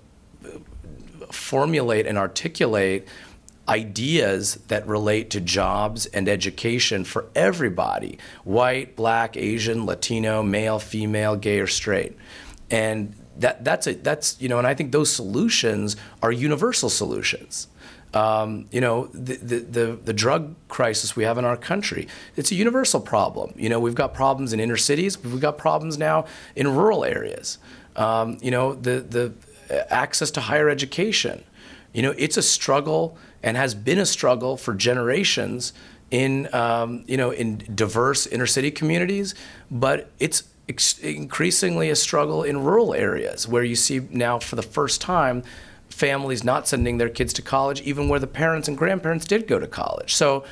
[1.30, 3.06] formulate and articulate
[3.68, 11.36] ideas that relate to jobs and education for everybody white, black, Asian, Latino, male, female,
[11.36, 12.16] gay, or straight.
[12.70, 17.68] And that, that's, a, that's, you know, and I think those solutions are universal solutions.
[18.12, 22.52] Um, you know, the, the, the, the, drug crisis we have in our country, it's
[22.52, 23.52] a universal problem.
[23.56, 27.58] You know, we've got problems in inner cities, we've got problems now in rural areas.
[27.96, 29.32] Um, you know, the, the
[29.90, 31.42] access to higher education.
[31.92, 35.74] You know, it's a struggle and has been a struggle for generations
[36.10, 39.34] in, um, you know, in diverse inner city communities,
[39.70, 40.44] but it's
[41.02, 45.42] increasingly a struggle in rural areas where you see now for the first time
[45.90, 49.58] families not sending their kids to college, even where the parents and grandparents did go
[49.58, 50.14] to college.
[50.14, 50.44] So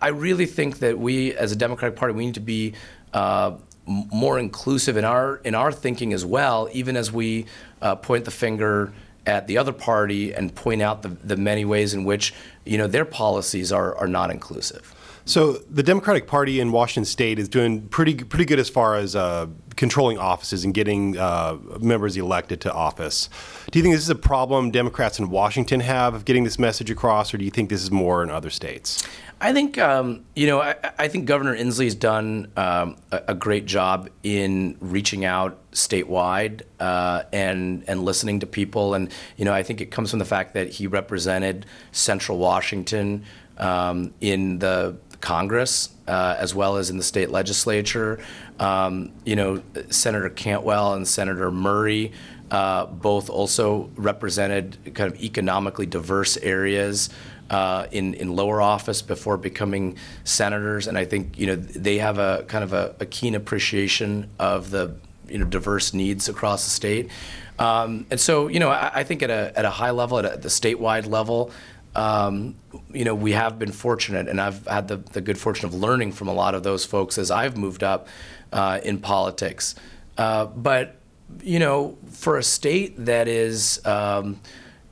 [0.00, 2.74] I really think that we, as a Democratic Party, we need to be
[3.12, 7.46] uh, more inclusive in our in our thinking as well, even as we
[7.82, 8.92] uh, point the finger
[9.30, 12.86] at the other party and point out the, the many ways in which you know
[12.86, 14.94] their policies are, are not inclusive.
[15.24, 19.14] So the Democratic Party in Washington State is doing pretty pretty good as far as
[19.14, 23.28] uh, controlling offices and getting uh, members elected to office.
[23.70, 26.90] Do you think this is a problem Democrats in Washington have of getting this message
[26.90, 29.06] across, or do you think this is more in other states?
[29.40, 30.60] I think um, you know.
[30.60, 36.62] I, I, think Governor Inslee's done um, a, a, great job in reaching out statewide
[36.78, 38.92] uh, and and listening to people.
[38.92, 43.24] And you know, I think it comes from the fact that he represented Central Washington
[43.56, 48.18] um, in the Congress uh, as well as in the state legislature.
[48.58, 52.12] Um, you know, Senator Cantwell and Senator Murray
[52.50, 57.10] uh, both also represented kind of economically diverse areas.
[57.48, 62.20] Uh, in in lower office before becoming senators, and I think you know they have
[62.20, 64.94] a kind of a, a keen appreciation of the
[65.28, 67.10] you know diverse needs across the state.
[67.58, 70.24] Um, and so, you know, I, I, think at a, at a high level, at
[70.24, 71.50] a, the statewide level,
[71.94, 72.56] um,
[72.92, 76.12] you know, we have been fortunate, and I've had the, the good fortune of learning
[76.12, 78.08] from a lot of those folks as I've moved up
[78.52, 79.74] uh, in politics.
[80.16, 80.96] Uh, but,
[81.42, 84.40] you know, for a state that is, um,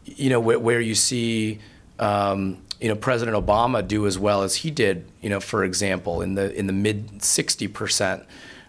[0.05, 1.61] you know, where, where you see,
[1.99, 6.23] um, you know, President Obama do as well as he did, you know, for example,
[6.23, 8.23] in the in the mid 60 percent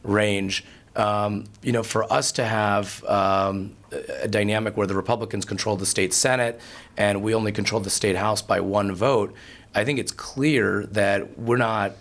[0.03, 0.65] range.
[0.95, 5.85] Um, you know, for us to have um, a dynamic where the Republicans control the
[5.85, 6.59] state Senate
[6.97, 9.33] and we only control the state House by one vote,
[9.75, 11.93] I think it's clear that we're not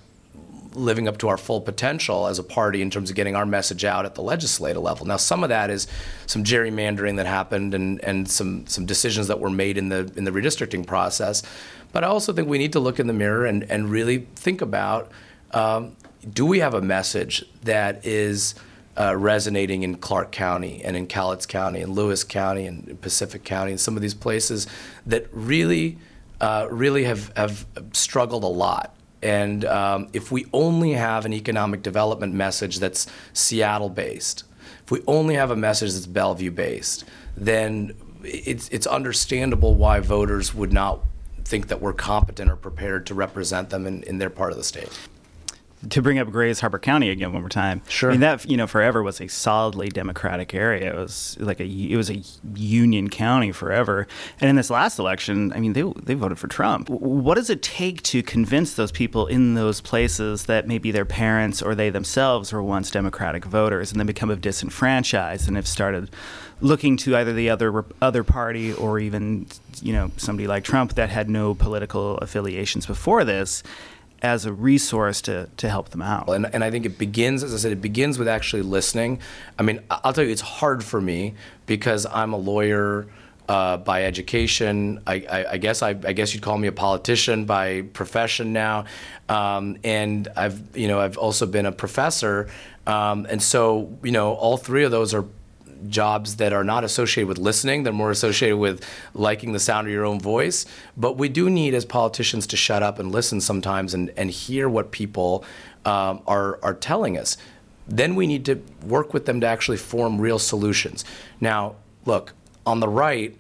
[0.75, 3.85] living up to our full potential as a party in terms of getting our message
[3.85, 5.07] out at the legislative level.
[5.07, 5.87] Now, some of that is
[6.27, 10.25] some gerrymandering that happened and, and some, some decisions that were made in the in
[10.25, 11.43] the redistricting process.
[11.93, 14.61] But I also think we need to look in the mirror and, and really think
[14.61, 15.11] about
[15.53, 15.97] um,
[16.33, 18.55] do we have a message that is
[18.99, 23.71] uh, resonating in Clark County and in Cowlitz County and Lewis County and Pacific County
[23.71, 24.67] and some of these places
[25.07, 25.99] that really,
[26.41, 28.95] uh, really have, have struggled a lot.
[29.23, 34.45] And um, if we only have an economic development message that's Seattle based,
[34.85, 37.05] if we only have a message that's Bellevue based,
[37.37, 41.05] then it's, it's understandable why voters would not
[41.45, 44.65] think that we're competent or prepared to represent them in, in their part of the
[44.65, 44.91] state.
[45.91, 47.83] To bring up Grays Harbor County again one more time.
[47.89, 48.11] Sure.
[48.11, 50.93] I mean that you know forever was a solidly Democratic area.
[50.93, 52.23] It was like a it was a
[52.55, 54.07] Union county forever.
[54.41, 56.89] And in this last election, I mean they they voted for Trump.
[56.91, 61.63] What does it take to convince those people in those places that maybe their parents
[61.63, 66.11] or they themselves were once Democratic voters and then become disenfranchised and have started
[66.61, 69.47] looking to either the other other party or even
[69.81, 73.63] you know somebody like Trump that had no political affiliations before this
[74.23, 76.29] as a resource to, to help them out.
[76.29, 79.21] And, and I think it begins, as I said, it begins with actually listening.
[79.59, 81.35] I mean, I'll tell you, it's hard for me
[81.67, 83.07] because I'm a lawyer
[83.49, 85.01] uh, by education.
[85.07, 88.85] I, I, I guess I, I, guess you'd call me a politician by profession now,
[89.29, 92.49] um, and I've you know I've also been a professor,
[92.87, 95.25] um, and so you know all three of those are
[95.89, 97.83] jobs that are not associated with listening.
[97.83, 100.67] They're more associated with liking the sound of your own voice.
[100.97, 104.69] But we do need, as politicians, to shut up and listen sometimes and, and hear
[104.69, 105.45] what people
[105.85, 107.37] um, are, are telling us.
[107.87, 111.05] Then we need to work with them to actually form real solutions.
[111.41, 112.35] Now, look,
[112.67, 113.37] on the right,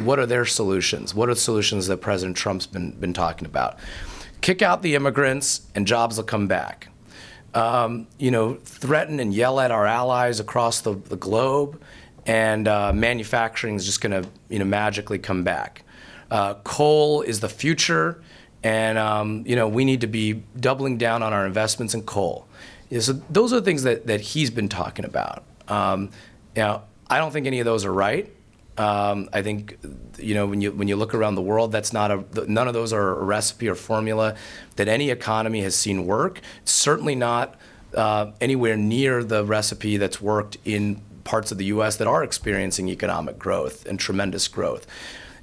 [0.00, 1.14] what are their solutions?
[1.14, 3.78] What are the solutions that President Trump's been, been talking about?
[4.40, 6.88] Kick out the immigrants and jobs will come back
[7.54, 11.80] um, you know, threaten and yell at our allies across the, the globe,
[12.26, 15.84] and uh, manufacturing is just going to, you know, magically come back.
[16.30, 18.22] Uh, coal is the future,
[18.62, 22.46] and um, you know, we need to be doubling down on our investments in coal.
[23.00, 25.44] So those are the things that, that he's been talking about.
[25.68, 26.10] Um,
[26.54, 28.30] you know, I don't think any of those are right.
[28.78, 29.78] Um, I think
[30.18, 32.74] you know when you when you look around the world, that's not a none of
[32.74, 34.34] those are a recipe or formula
[34.76, 36.40] that any economy has seen work.
[36.64, 37.56] certainly not
[37.94, 41.96] uh, anywhere near the recipe that's worked in parts of the U.S.
[41.96, 44.86] that are experiencing economic growth and tremendous growth.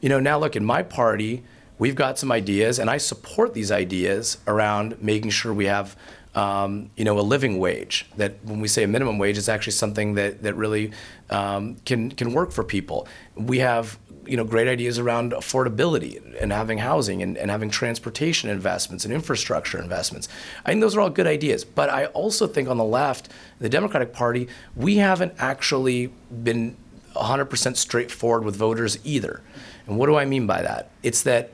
[0.01, 1.43] You know, now look in my party,
[1.77, 5.95] we've got some ideas, and I support these ideas around making sure we have
[6.35, 8.05] um, you know, a living wage.
[8.17, 10.91] That when we say a minimum wage, it's actually something that that really
[11.29, 13.07] um, can can work for people.
[13.35, 18.49] We have you know great ideas around affordability and having housing and, and having transportation
[18.49, 20.27] investments and infrastructure investments.
[20.65, 21.65] I think those are all good ideas.
[21.65, 26.11] But I also think on the left, the Democratic Party, we haven't actually
[26.43, 26.77] been
[27.15, 29.41] 100% straightforward with voters either.
[29.87, 30.91] And what do I mean by that?
[31.01, 31.51] It's that,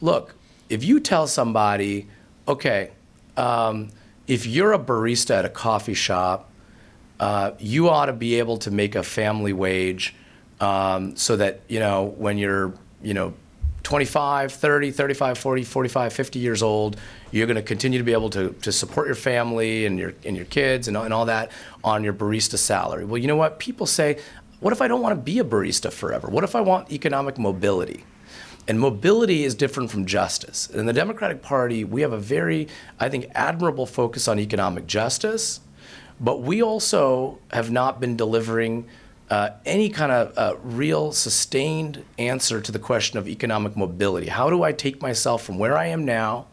[0.00, 0.34] look,
[0.68, 2.08] if you tell somebody,
[2.48, 2.90] okay,
[3.36, 3.90] um,
[4.26, 6.50] if you're a barista at a coffee shop,
[7.20, 10.14] uh, you ought to be able to make a family wage
[10.60, 13.34] um, so that, you know, when you're, you know,
[13.82, 16.96] 25, 30, 35, 40, 45, 50 years old,
[17.30, 20.36] you're going to continue to be able to, to support your family and your, and
[20.36, 21.52] your kids and, and all that
[21.84, 23.04] on your barista salary.
[23.04, 23.60] Well, you know what?
[23.60, 24.18] People say,
[24.58, 26.28] what if I don't want to be a barista forever?
[26.28, 28.04] What if I want economic mobility?
[28.68, 30.68] And mobility is different from justice.
[30.70, 35.60] In the Democratic Party, we have a very, I think, admirable focus on economic justice,
[36.20, 38.86] but we also have not been delivering
[39.30, 44.28] uh, any kind of uh, real sustained answer to the question of economic mobility.
[44.28, 46.46] How do I take myself from where I am now?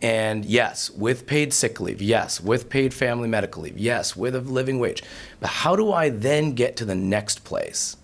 [0.00, 4.40] And yes, with paid sick leave, yes, with paid family medical leave, yes, with a
[4.40, 5.02] living wage.
[5.38, 7.96] But how do I then get to the next place?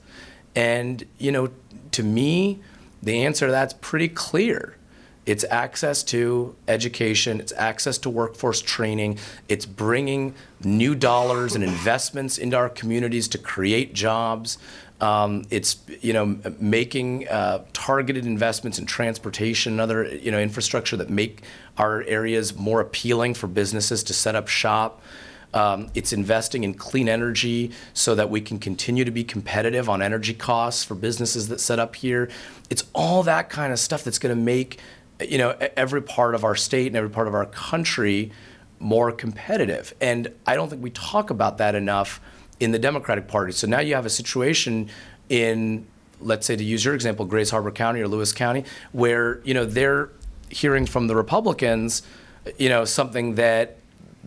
[0.55, 1.51] And, you know,
[1.93, 2.61] to me,
[3.03, 4.77] the answer to that's pretty clear.
[5.27, 10.35] It's access to education, it's access to workforce training, it's bringing
[10.65, 14.57] new dollars and investments into our communities to create jobs.
[15.03, 20.97] Um, it's you know making uh, targeted investments in transportation and other you know infrastructure
[20.97, 21.43] that make
[21.77, 25.03] our areas more appealing for businesses to set up shop.
[25.55, 30.03] Um, it's investing in clean energy so that we can continue to be competitive on
[30.03, 32.29] energy costs for businesses that set up here.
[32.69, 34.79] It's all that kind of stuff that's going to make
[35.21, 38.31] you know every part of our state and every part of our country
[38.79, 39.95] more competitive.
[40.01, 42.21] And I don't think we talk about that enough
[42.61, 43.53] in the Democratic Party.
[43.53, 44.89] So now you have a situation
[45.29, 45.87] in
[46.21, 49.65] let's say to use your example Grays Harbor County or Lewis County where you know
[49.65, 50.11] they're
[50.51, 52.03] hearing from the Republicans
[52.57, 53.78] you know something that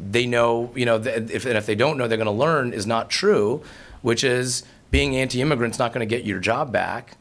[0.09, 2.87] they know, you know, if, and if they don't know, they're going to learn is
[2.87, 3.63] not true,
[4.01, 7.17] which is being anti-immigrant is not going to get your job back.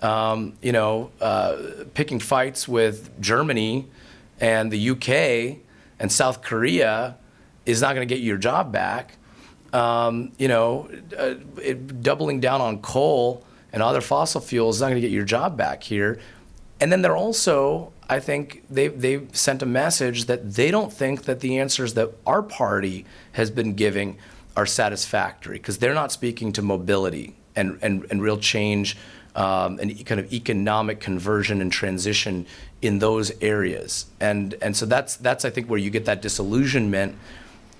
[0.00, 1.56] Um, you know, uh,
[1.94, 3.88] picking fights with Germany
[4.40, 5.58] and the UK
[5.98, 7.16] and South Korea
[7.66, 9.16] is not going to get you your job back.
[9.72, 10.88] Um, you know,
[11.18, 15.12] uh, it, doubling down on coal and other fossil fuels is not going to get
[15.12, 16.20] your job back here.
[16.80, 21.24] And then they're also I think they they've sent a message that they don't think
[21.24, 24.18] that the answers that our party has been giving
[24.56, 28.96] are satisfactory because they're not speaking to mobility and, and, and real change
[29.36, 32.44] um, and kind of economic conversion and transition
[32.82, 34.06] in those areas.
[34.18, 37.16] And and so that's that's I think where you get that disillusionment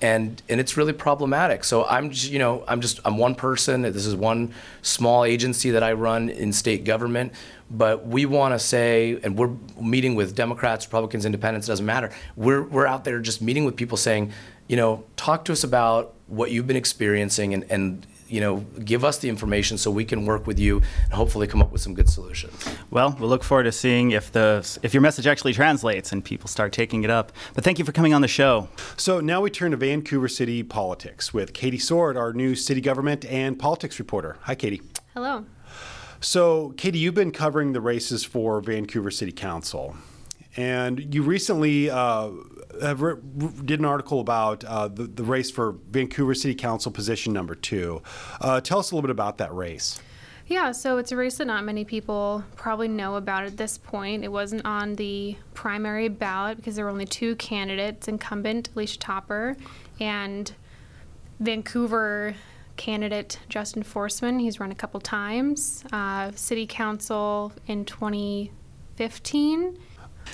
[0.01, 1.65] and and it's really problematic.
[1.65, 3.83] So I'm just you know I'm just I'm one person.
[3.83, 7.33] This is one small agency that I run in state government,
[7.71, 11.67] but we want to say, and we're meeting with Democrats, Republicans, Independents.
[11.67, 12.11] Doesn't matter.
[12.37, 14.33] We're we're out there just meeting with people, saying,
[14.69, 19.05] you know, talk to us about what you've been experiencing, and and you know, give
[19.05, 21.95] us the information so we can work with you and hopefully come up with some
[21.95, 22.69] good solutions.
[22.91, 26.49] Well, we'll look forward to seeing if the if your message actually translates and people
[26.49, 27.33] start taking it up.
[27.55, 28.69] But thank you for coming on the show.
[28.97, 33.25] So now we turn to Vancouver City politics with Katie Sword, our new city government
[33.25, 34.37] and politics reporter.
[34.43, 34.83] Hi, Katie.
[35.15, 35.45] Hello.
[36.21, 39.97] So, Katie, you've been covering the races for Vancouver City Council,
[40.57, 42.31] and you recently uh,
[42.97, 43.15] re-
[43.65, 48.03] did an article about uh, the, the race for Vancouver City Council position number two.
[48.41, 50.01] Uh, tell us a little bit about that race.
[50.49, 54.25] Yeah, so it's a race that not many people probably know about at this point.
[54.25, 59.57] It wasn't on the primary ballot because there were only two candidates incumbent, Alishia Topper,
[60.01, 60.51] and
[61.39, 62.35] Vancouver
[62.79, 64.41] candidate Justin Forsman.
[64.41, 65.85] He's run a couple times.
[65.93, 69.79] Uh, City Council in 2015.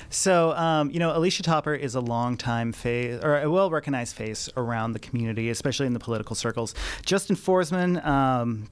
[0.09, 4.93] So, um, you know, Alishia Topper is a long-time face or a well-recognized face around
[4.93, 6.73] the community, especially in the political circles.
[7.05, 8.69] Justin Forsman, um,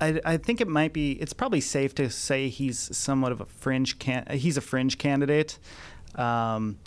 [0.00, 1.12] I, I, think it might be.
[1.12, 3.98] It's probably safe to say he's somewhat of a fringe.
[3.98, 5.58] Can, he's a fringe candidate.
[6.14, 6.78] Um,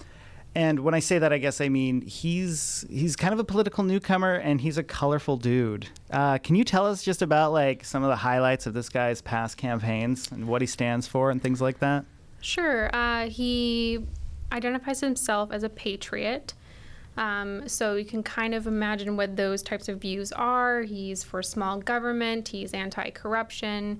[0.55, 3.83] and when I say that, I guess I mean he's he's kind of a political
[3.83, 5.87] newcomer and he's a colorful dude.
[6.11, 9.21] Uh, can you tell us just about like some of the highlights of this guy's
[9.21, 12.05] past campaigns and what he stands for and things like that?
[12.41, 12.89] Sure.
[12.95, 14.05] Uh, he
[14.51, 16.53] identifies himself as a patriot.
[17.17, 20.83] Um, so you can kind of imagine what those types of views are.
[20.83, 23.99] He's for small government, he's anti corruption.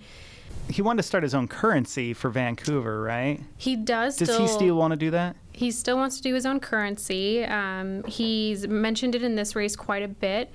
[0.69, 3.39] He wanted to start his own currency for Vancouver, right?
[3.57, 4.17] He does.
[4.17, 5.35] Does still, he still want to do that?
[5.59, 7.43] He still wants to do his own currency.
[7.43, 10.49] Um, he's mentioned it in this race quite a bit.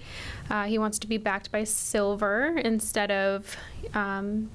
[0.48, 3.54] Uh, he wants to be backed by silver instead of
[3.92, 4.48] um,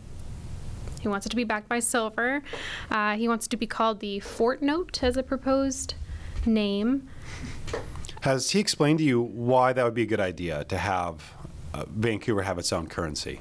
[1.02, 2.42] he wants it to be backed by silver.
[2.90, 5.94] Uh, he wants it to be called the Fort Note as a proposed
[6.48, 7.08] name.
[8.22, 11.32] Has he explained to you why that would be a good idea to have
[11.76, 13.40] uh, Vancouver have its own currency?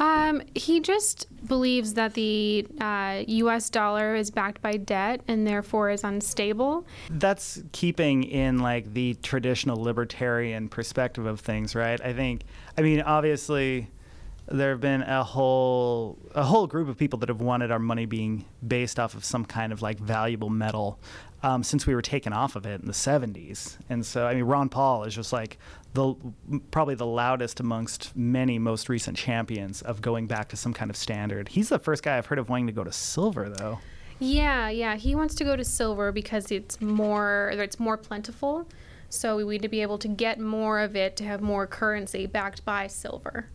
[0.00, 3.68] Um, he just believes that the uh, U.S.
[3.68, 6.86] dollar is backed by debt and therefore is unstable.
[7.10, 12.00] That's keeping in like the traditional libertarian perspective of things, right?
[12.00, 12.42] I think.
[12.78, 13.90] I mean, obviously,
[14.50, 18.04] there have been a whole a whole group of people that have wanted our money
[18.04, 20.98] being based off of some kind of like valuable metal
[21.42, 23.78] um, since we were taken off of it in the 70s.
[23.88, 25.58] And so, I mean, Ron Paul is just like
[25.94, 26.14] the
[26.70, 30.96] probably the loudest amongst many most recent champions of going back to some kind of
[30.96, 31.48] standard.
[31.48, 33.78] He's the first guy I've heard of wanting to go to silver, though.
[34.18, 38.68] Yeah, yeah, he wants to go to silver because it's more it's more plentiful.
[39.08, 42.26] So we need to be able to get more of it to have more currency
[42.26, 43.48] backed by silver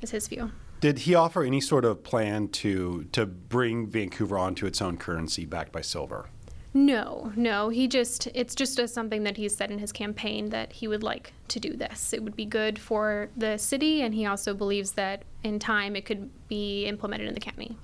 [0.00, 0.50] is his view.
[0.80, 5.44] Did he offer any sort of plan to to bring Vancouver onto its own currency
[5.44, 6.30] backed by silver?
[6.72, 7.68] No, no.
[7.68, 11.02] He just it's just a, something that he's said in his campaign that he would
[11.02, 12.12] like to do this.
[12.12, 16.04] It would be good for the city, and he also believes that in time it
[16.04, 17.76] could be implemented in the county.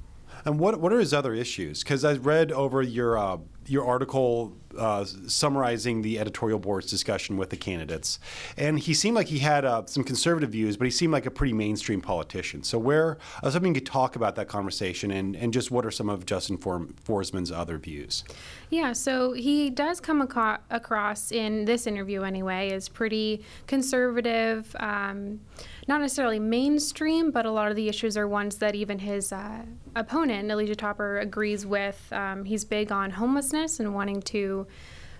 [0.45, 1.83] And what what are his other issues?
[1.83, 3.39] Because I read over your uh,
[3.69, 8.19] your article uh, summarizing the editorial board's discussion with the candidates,
[8.57, 11.31] and he seemed like he had uh, some conservative views, but he seemed like a
[11.31, 12.63] pretty mainstream politician.
[12.63, 15.87] So where I was hoping you could talk about that conversation and, and just what
[15.87, 18.25] are some of Justin For- Forsman's other views?
[18.69, 24.75] Yeah, so he does come aco- across in this interview anyway as pretty conservative.
[24.79, 25.41] Um,
[25.89, 29.63] not necessarily mainstream, but a lot of the issues are ones that even his uh,
[29.95, 32.13] opponent, Alishia Topper, agrees with.
[32.13, 34.67] Um, he's big on homelessness and wanting to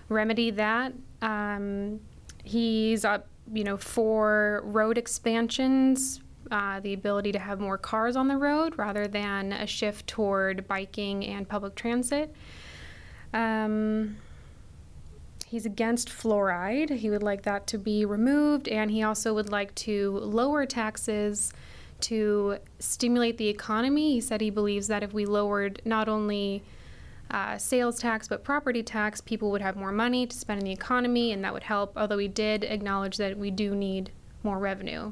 [0.09, 0.93] remedy that.
[1.21, 1.99] Um,
[2.43, 6.21] he's up, you know, for road expansions,
[6.51, 10.67] uh, the ability to have more cars on the road rather than a shift toward
[10.67, 12.33] biking and public transit.
[13.33, 14.17] Um,
[15.49, 16.89] He's against fluoride.
[16.89, 21.53] He would like that to be removed, and he also would like to lower taxes
[22.01, 24.11] to stimulate the economy.
[24.11, 26.63] He said he believes that if we lowered not only
[27.31, 30.71] uh, sales tax but property tax, people would have more money to spend in the
[30.71, 31.93] economy, and that would help.
[31.97, 34.11] Although he did acknowledge that we do need
[34.43, 35.11] more revenue.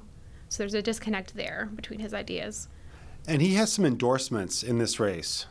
[0.50, 2.68] So there's a disconnect there between his ideas.
[3.28, 5.48] And he has some endorsements in this race.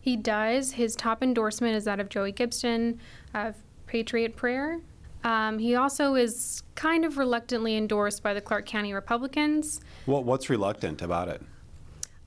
[0.00, 0.72] He does.
[0.72, 3.00] His top endorsement is that of Joey Gibson
[3.32, 3.56] of
[3.86, 4.80] Patriot Prayer.
[5.24, 9.80] Um, he also is kind of reluctantly endorsed by the Clark County Republicans.
[10.04, 11.40] What, what's reluctant about it?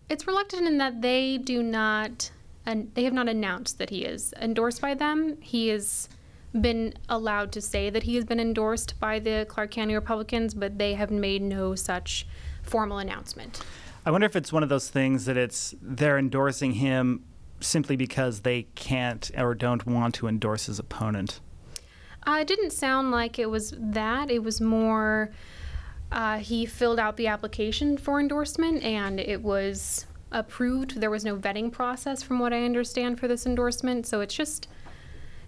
[0.10, 2.32] It's reluctant in that they do not,
[2.68, 5.38] and they have not announced that he is endorsed by them.
[5.42, 6.10] He has
[6.62, 10.78] been allowed to say that he has been endorsed by the Clark County Republicans, but
[10.78, 12.28] they have made no such
[12.64, 13.64] formal announcement.
[14.06, 17.24] I wonder if it's one of those things that it's they're endorsing him
[17.62, 21.40] simply because they can't or don't want to endorse his opponent.
[22.26, 24.30] Uh, it didn't sound like it was that.
[24.30, 25.32] It was more
[26.12, 31.00] uh, he filled out the application for endorsement and it was approved.
[31.00, 34.06] There was no vetting process, from what I understand, for this endorsement.
[34.06, 34.68] So it's just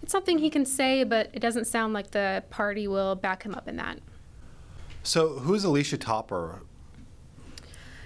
[0.01, 3.53] it's something he can say, but it doesn't sound like the party will back him
[3.53, 3.99] up in that.
[5.03, 6.61] So who's Alishia Topper?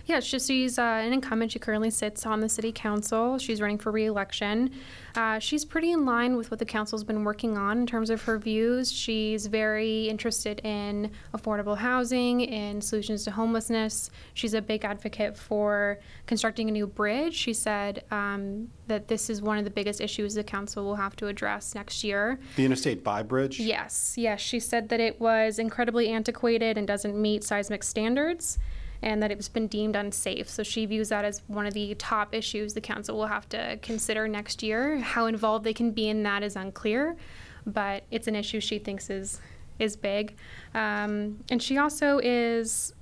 [0.06, 1.54] Yeah, she's, she's uh, an incumbent.
[1.54, 3.38] She currently sits on the city council.
[3.38, 4.72] She's running for reelection.
[5.16, 8.22] Uh, she's pretty in line with what the council's been working on in terms of
[8.24, 8.92] her views.
[8.92, 14.10] She's very interested in affordable housing and solutions to homelessness.
[14.34, 17.34] She's a big advocate for constructing a new bridge.
[17.34, 21.16] She said um, that this is one of the biggest issues the council will have
[21.18, 22.40] to address next year.
[22.58, 23.58] The Interstate By Bridge?
[23.60, 24.42] Yes, yes.
[24.42, 28.60] She said that it was incredibly antiquated and doesn't meet seismic standards
[29.04, 30.50] and that it's been deemed unsafe.
[30.50, 33.78] So she views that as one of the top issues the council will have to
[33.82, 34.98] consider next year.
[35.00, 37.18] How involved they can be in that is unclear,
[37.66, 39.40] but it's an issue she thinks is
[39.78, 40.36] is big.
[40.74, 42.94] Um, and she also is.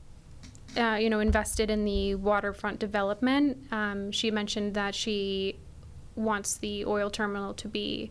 [0.77, 3.57] Uh, you know, invested in the waterfront development.
[3.73, 5.59] Um, she mentioned that she
[6.15, 8.09] wants the oil terminal to be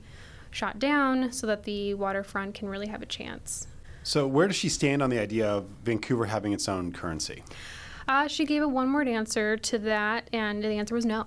[0.51, 3.66] shot down so that the waterfront can really have a chance.
[4.03, 7.43] So, where does she stand on the idea of Vancouver having its own currency?
[8.11, 11.26] Uh, she gave a one word answer to that, and the answer was no.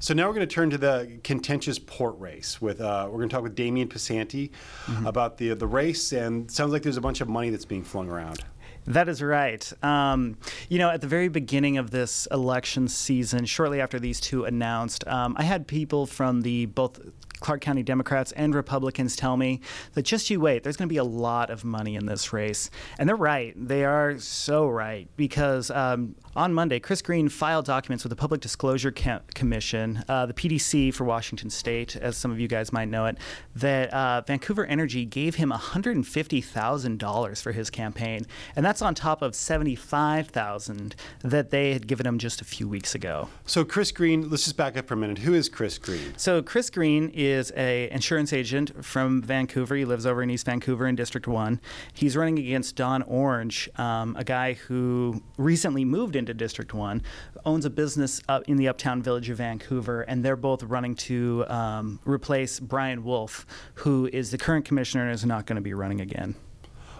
[0.00, 2.60] So now we're going to turn to the contentious port race.
[2.60, 4.50] With uh, we're going to talk with Damian Pisanti
[4.86, 5.06] mm-hmm.
[5.06, 8.08] about the the race, and sounds like there's a bunch of money that's being flung
[8.10, 8.42] around.
[8.84, 9.72] That is right.
[9.84, 10.38] Um,
[10.68, 15.06] you know, at the very beginning of this election season, shortly after these two announced,
[15.06, 16.98] um, I had people from the both
[17.42, 19.60] Clark County Democrats and Republicans tell me
[19.94, 22.70] that just you wait, there's going to be a lot of money in this race.
[22.98, 23.54] And they're right.
[23.56, 28.40] They are so right because um, on Monday, Chris Green filed documents with the Public
[28.40, 33.06] Disclosure Commission, uh, the PDC for Washington State, as some of you guys might know
[33.06, 33.18] it,
[33.56, 38.26] that uh, Vancouver Energy gave him $150,000 for his campaign.
[38.56, 42.94] And that's on top of 75,000 that they had given him just a few weeks
[42.94, 43.28] ago.
[43.46, 45.18] So, Chris Green, let's just back up for a minute.
[45.18, 46.14] Who is Chris Green?
[46.16, 49.74] So, Chris Green is is a insurance agent from Vancouver.
[49.74, 51.60] He lives over in East Vancouver in District One.
[51.92, 57.02] He's running against Don Orange, um, a guy who recently moved into District One,
[57.44, 61.44] owns a business up in the uptown village of Vancouver, and they're both running to
[61.48, 63.44] um, replace Brian Wolfe,
[63.74, 66.34] who is the current commissioner and is not going to be running again.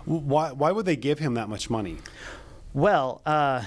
[0.04, 1.98] Why, why would they give him that much money?
[2.74, 3.62] Well, uh,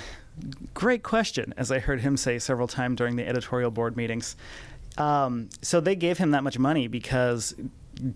[0.73, 4.35] great question, as I heard him say several times during the editorial board meetings.
[4.97, 7.55] Um, so they gave him that much money because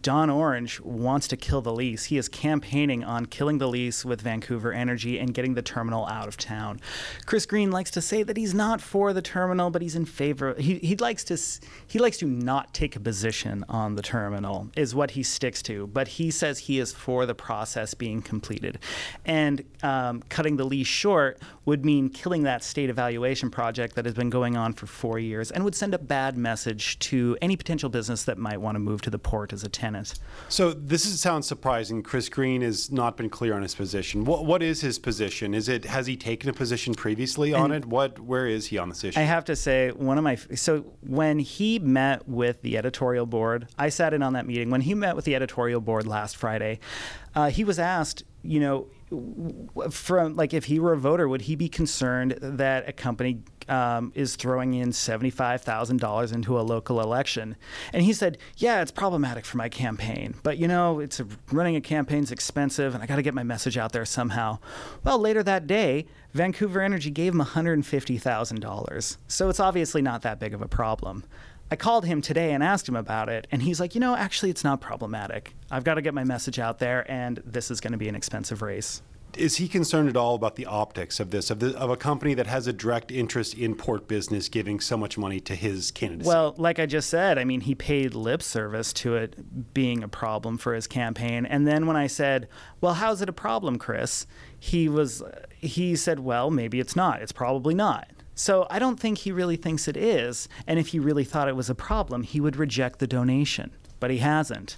[0.01, 2.05] Don Orange wants to kill the lease.
[2.05, 6.27] He is campaigning on killing the lease with Vancouver Energy and getting the terminal out
[6.27, 6.79] of town.
[7.25, 10.53] Chris Green likes to say that he's not for the terminal, but he's in favor.
[10.57, 11.37] He, he likes to
[11.87, 15.87] he likes to not take a position on the terminal is what he sticks to.
[15.87, 18.79] But he says he is for the process being completed,
[19.25, 24.13] and um, cutting the lease short would mean killing that state evaluation project that has
[24.13, 27.89] been going on for four years and would send a bad message to any potential
[27.89, 30.15] business that might want to move to the port as a tenant.
[30.49, 32.03] So this is, sounds surprising.
[32.03, 34.25] Chris Green has not been clear on his position.
[34.25, 35.53] What what is his position?
[35.53, 37.87] Is it has he taken a position previously on and it?
[37.87, 39.19] What where is he on this issue?
[39.19, 43.67] I have to say one of my so when he met with the editorial board,
[43.77, 44.69] I sat in on that meeting.
[44.69, 46.79] When he met with the editorial board last Friday,
[47.35, 48.87] uh, he was asked, you know,
[49.89, 54.11] from like if he were a voter, would he be concerned that a company um,
[54.15, 57.55] is throwing in seventy-five thousand dollars into a local election?
[57.93, 61.75] And he said, "Yeah, it's problematic for my campaign, but you know, it's a, running
[61.75, 64.59] a campaign is expensive, and I got to get my message out there somehow."
[65.03, 69.59] Well, later that day, Vancouver Energy gave him one hundred fifty thousand dollars, so it's
[69.59, 71.23] obviously not that big of a problem.
[71.71, 74.49] I called him today and asked him about it, and he's like, you know, actually,
[74.49, 75.53] it's not problematic.
[75.69, 78.15] I've got to get my message out there, and this is going to be an
[78.15, 79.03] expensive race.
[79.37, 82.33] Is he concerned at all about the optics of this, of, the, of a company
[82.33, 86.27] that has a direct interest in port business giving so much money to his candidacy?
[86.27, 90.07] Well, like I just said, I mean, he paid lip service to it being a
[90.07, 91.45] problem for his campaign.
[91.45, 92.47] And then when I said,
[92.81, 94.25] well, how's it a problem, Chris?
[94.59, 95.23] He was,
[95.57, 97.21] he said, well, maybe it's not.
[97.21, 98.09] It's probably not.
[98.35, 100.47] So I don't think he really thinks it is.
[100.65, 103.71] And if he really thought it was a problem, he would reject the donation.
[103.99, 104.77] But he hasn't.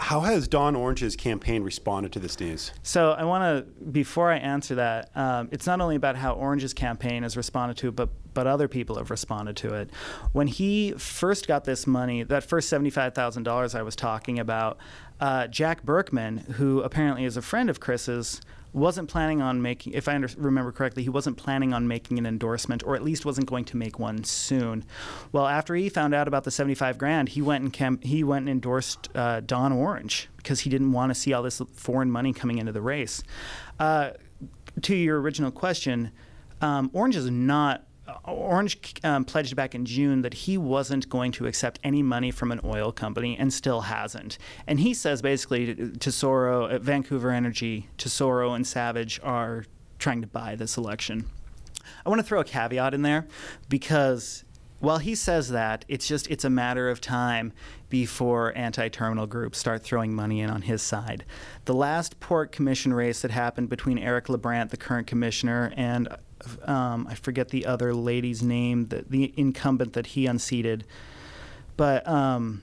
[0.00, 2.72] How has Don Orange's campaign responded to this news?
[2.82, 6.72] So I want to, before I answer that, um, it's not only about how Orange's
[6.72, 9.90] campaign has responded to it, but but other people have responded to it.
[10.32, 14.78] When he first got this money, that first seventy-five thousand dollars I was talking about,
[15.20, 18.40] uh, Jack Burkman, who apparently is a friend of Chris's,
[18.72, 22.26] wasn't planning on making, if I under, remember correctly, he wasn't planning on making an
[22.26, 24.84] endorsement, or at least wasn't going to make one soon.
[25.32, 28.44] Well, after he found out about the 75 grand, he went and cam- he went
[28.44, 32.32] and endorsed uh, Don Orange because he didn't want to see all this foreign money
[32.32, 33.22] coming into the race.
[33.78, 34.10] Uh,
[34.82, 36.12] to your original question,
[36.60, 37.84] um, Orange is not
[38.24, 42.52] Orange um, pledged back in June that he wasn't going to accept any money from
[42.52, 44.38] an oil company and still hasn't.
[44.66, 49.64] And he says basically Tesoro, uh, Vancouver Energy, Tesoro, and Savage are
[49.98, 51.26] trying to buy this election.
[52.04, 53.26] I want to throw a caveat in there
[53.68, 54.44] because
[54.80, 57.52] while he says that, it's just it's a matter of time
[57.90, 61.24] before anti-terminal groups start throwing money in on his side.
[61.66, 66.08] The last port commission race that happened between Eric LaBrant, the current commissioner, and
[66.64, 70.84] um, I forget the other lady's name, the, the incumbent that he unseated.
[71.76, 72.62] But um,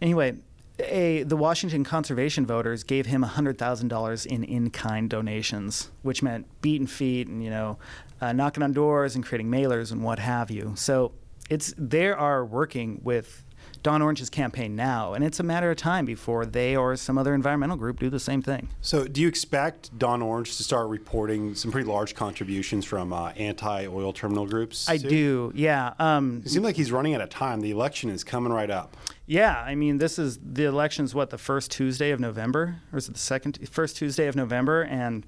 [0.00, 0.36] anyway,
[0.78, 7.28] a, the Washington conservation voters gave him $100,000 in in-kind donations, which meant beating feet
[7.28, 7.78] and, you know,
[8.20, 10.72] uh, knocking on doors and creating mailers and what have you.
[10.76, 11.12] So
[11.50, 13.44] it's they are working with
[13.84, 17.34] Don Orange's campaign now, and it's a matter of time before they or some other
[17.34, 18.70] environmental group do the same thing.
[18.80, 23.32] So, do you expect Don Orange to start reporting some pretty large contributions from uh,
[23.32, 24.88] anti-oil terminal groups?
[24.88, 25.92] I do, yeah.
[25.98, 27.60] Um, it seems like he's running out of time.
[27.60, 28.96] The election is coming right up.
[29.26, 33.10] Yeah, I mean, this is the election's what the first Tuesday of November, or is
[33.10, 35.26] it the second first Tuesday of November, and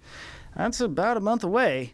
[0.57, 1.93] that's about a month away.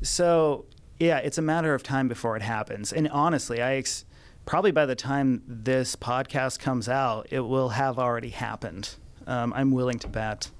[0.00, 0.66] So,
[1.00, 2.92] yeah, it's a matter of time before it happens.
[2.92, 3.74] And honestly, I.
[3.74, 4.04] Ex-
[4.46, 8.96] probably by the time this podcast comes out, it will have already happened.
[9.26, 10.50] Um, I'm willing to bet.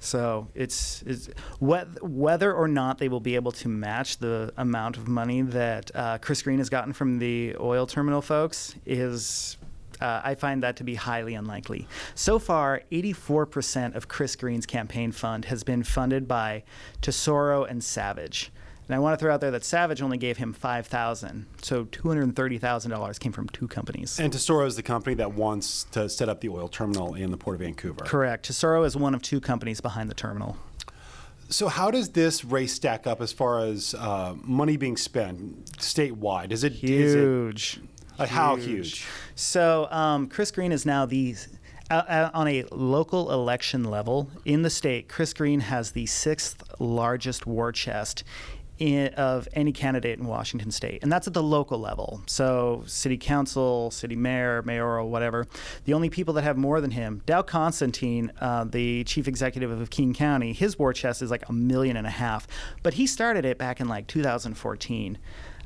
[0.00, 5.08] So it's, it's whether or not they will be able to match the amount of
[5.08, 9.56] money that uh, Chris Green has gotten from the oil terminal folks is.
[10.00, 11.88] Uh, I find that to be highly unlikely.
[12.14, 16.62] So far, 84% of Chris Green's campaign fund has been funded by
[17.02, 18.52] Tesoro and Savage.
[18.88, 21.84] And I want to throw out there that Savage only gave him five thousand, so
[21.84, 24.18] two hundred thirty thousand dollars came from two companies.
[24.18, 27.36] And Tesoro is the company that wants to set up the oil terminal in the
[27.36, 28.04] port of Vancouver.
[28.06, 28.46] Correct.
[28.46, 30.56] Tesoro is one of two companies behind the terminal.
[31.50, 36.50] So, how does this race stack up as far as uh, money being spent statewide?
[36.50, 37.76] Is it huge?
[37.76, 39.06] Is it, uh, how huge?
[39.34, 41.36] So, um, Chris Green is now the
[41.90, 47.46] uh, on a local election level in the state, Chris Green has the sixth largest
[47.46, 48.24] war chest
[48.78, 51.02] in, of any candidate in Washington state.
[51.02, 52.22] And that's at the local level.
[52.26, 55.46] So, city council, city mayor, mayoral, whatever.
[55.84, 59.90] The only people that have more than him, Dow Constantine, uh, the chief executive of
[59.90, 62.46] King County, his war chest is like a million and a half.
[62.82, 65.18] But he started it back in like 2014.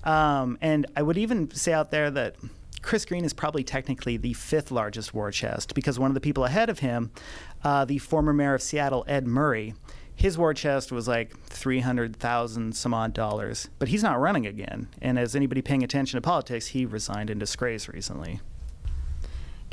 [0.05, 2.37] Um, and I would even say out there that.
[2.81, 6.45] Chris Green is probably technically the fifth largest war chest because one of the people
[6.45, 7.13] ahead of him,
[7.63, 9.75] uh, the former mayor of Seattle, Ed Murray,
[10.23, 14.87] his war chest was like 300,000 some odd dollars, but he's not running again.
[15.01, 18.39] And as anybody paying attention to politics, he resigned in disgrace recently.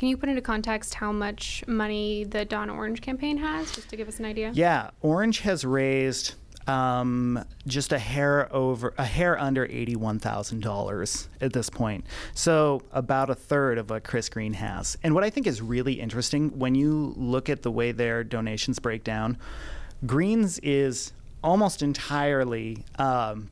[0.00, 3.96] Can you put into context how much money the Don Orange campaign has, just to
[3.96, 4.50] give us an idea?
[4.52, 6.34] Yeah, Orange has raised
[6.66, 12.04] um, just a hair over, a hair under eighty-one thousand dollars at this point.
[12.34, 14.98] So about a third of what Chris Green has.
[15.04, 18.80] And what I think is really interesting when you look at the way their donations
[18.80, 19.38] break down,
[20.06, 23.50] Greens is almost entirely um,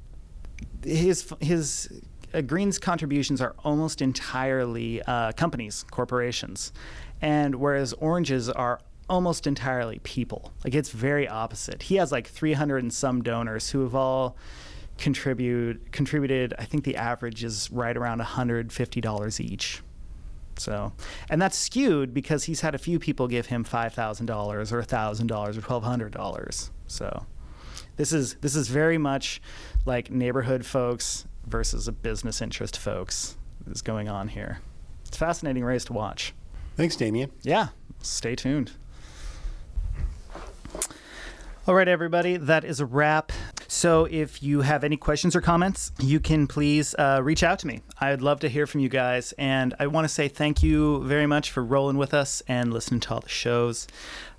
[0.85, 2.03] his his
[2.35, 6.73] uh, Green's contributions are almost entirely uh, companies, corporations,
[7.21, 10.53] and whereas Orange's are almost entirely people.
[10.65, 11.83] Like it's very opposite.
[11.83, 14.37] He has like 300 and some donors who have all
[14.99, 16.55] contribute contributed.
[16.59, 19.83] I think the average is right around $150 each.
[20.59, 20.93] So,
[21.31, 24.83] and that's skewed because he's had a few people give him five thousand dollars or
[24.83, 26.71] thousand dollars or twelve hundred dollars.
[26.87, 27.27] So,
[27.97, 29.41] this is this is very much
[29.87, 33.37] like neighborhood folks versus a business interest folks
[33.71, 34.61] is going on here.
[35.07, 36.35] It's a fascinating race to watch.
[36.77, 37.31] Thanks, Damien.
[37.43, 37.69] Yeah,
[38.03, 38.73] stay tuned.
[41.67, 43.33] All right, everybody, that is a wrap.
[43.71, 47.67] So, if you have any questions or comments, you can please uh, reach out to
[47.67, 47.83] me.
[48.01, 49.33] I'd love to hear from you guys.
[49.37, 53.01] And I want to say thank you very much for rolling with us and listening
[53.01, 53.87] to all the shows.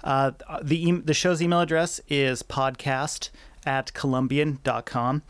[0.03, 0.31] Uh,
[0.63, 3.29] the, the show's email address is podcast
[3.67, 5.21] at columbian.com.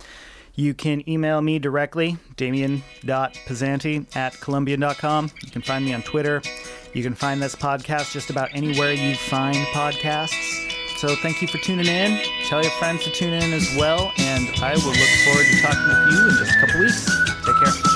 [0.55, 5.31] You can email me directly, damien.pizzanti at columbian.com.
[5.43, 6.41] You can find me on Twitter
[6.93, 10.68] You can find this podcast just about anywhere you find podcasts.
[10.99, 12.19] So thank you for tuning in.
[12.49, 15.87] Tell your friends to tune in as well, and I will look forward to talking
[15.87, 17.88] with you in just a couple weeks.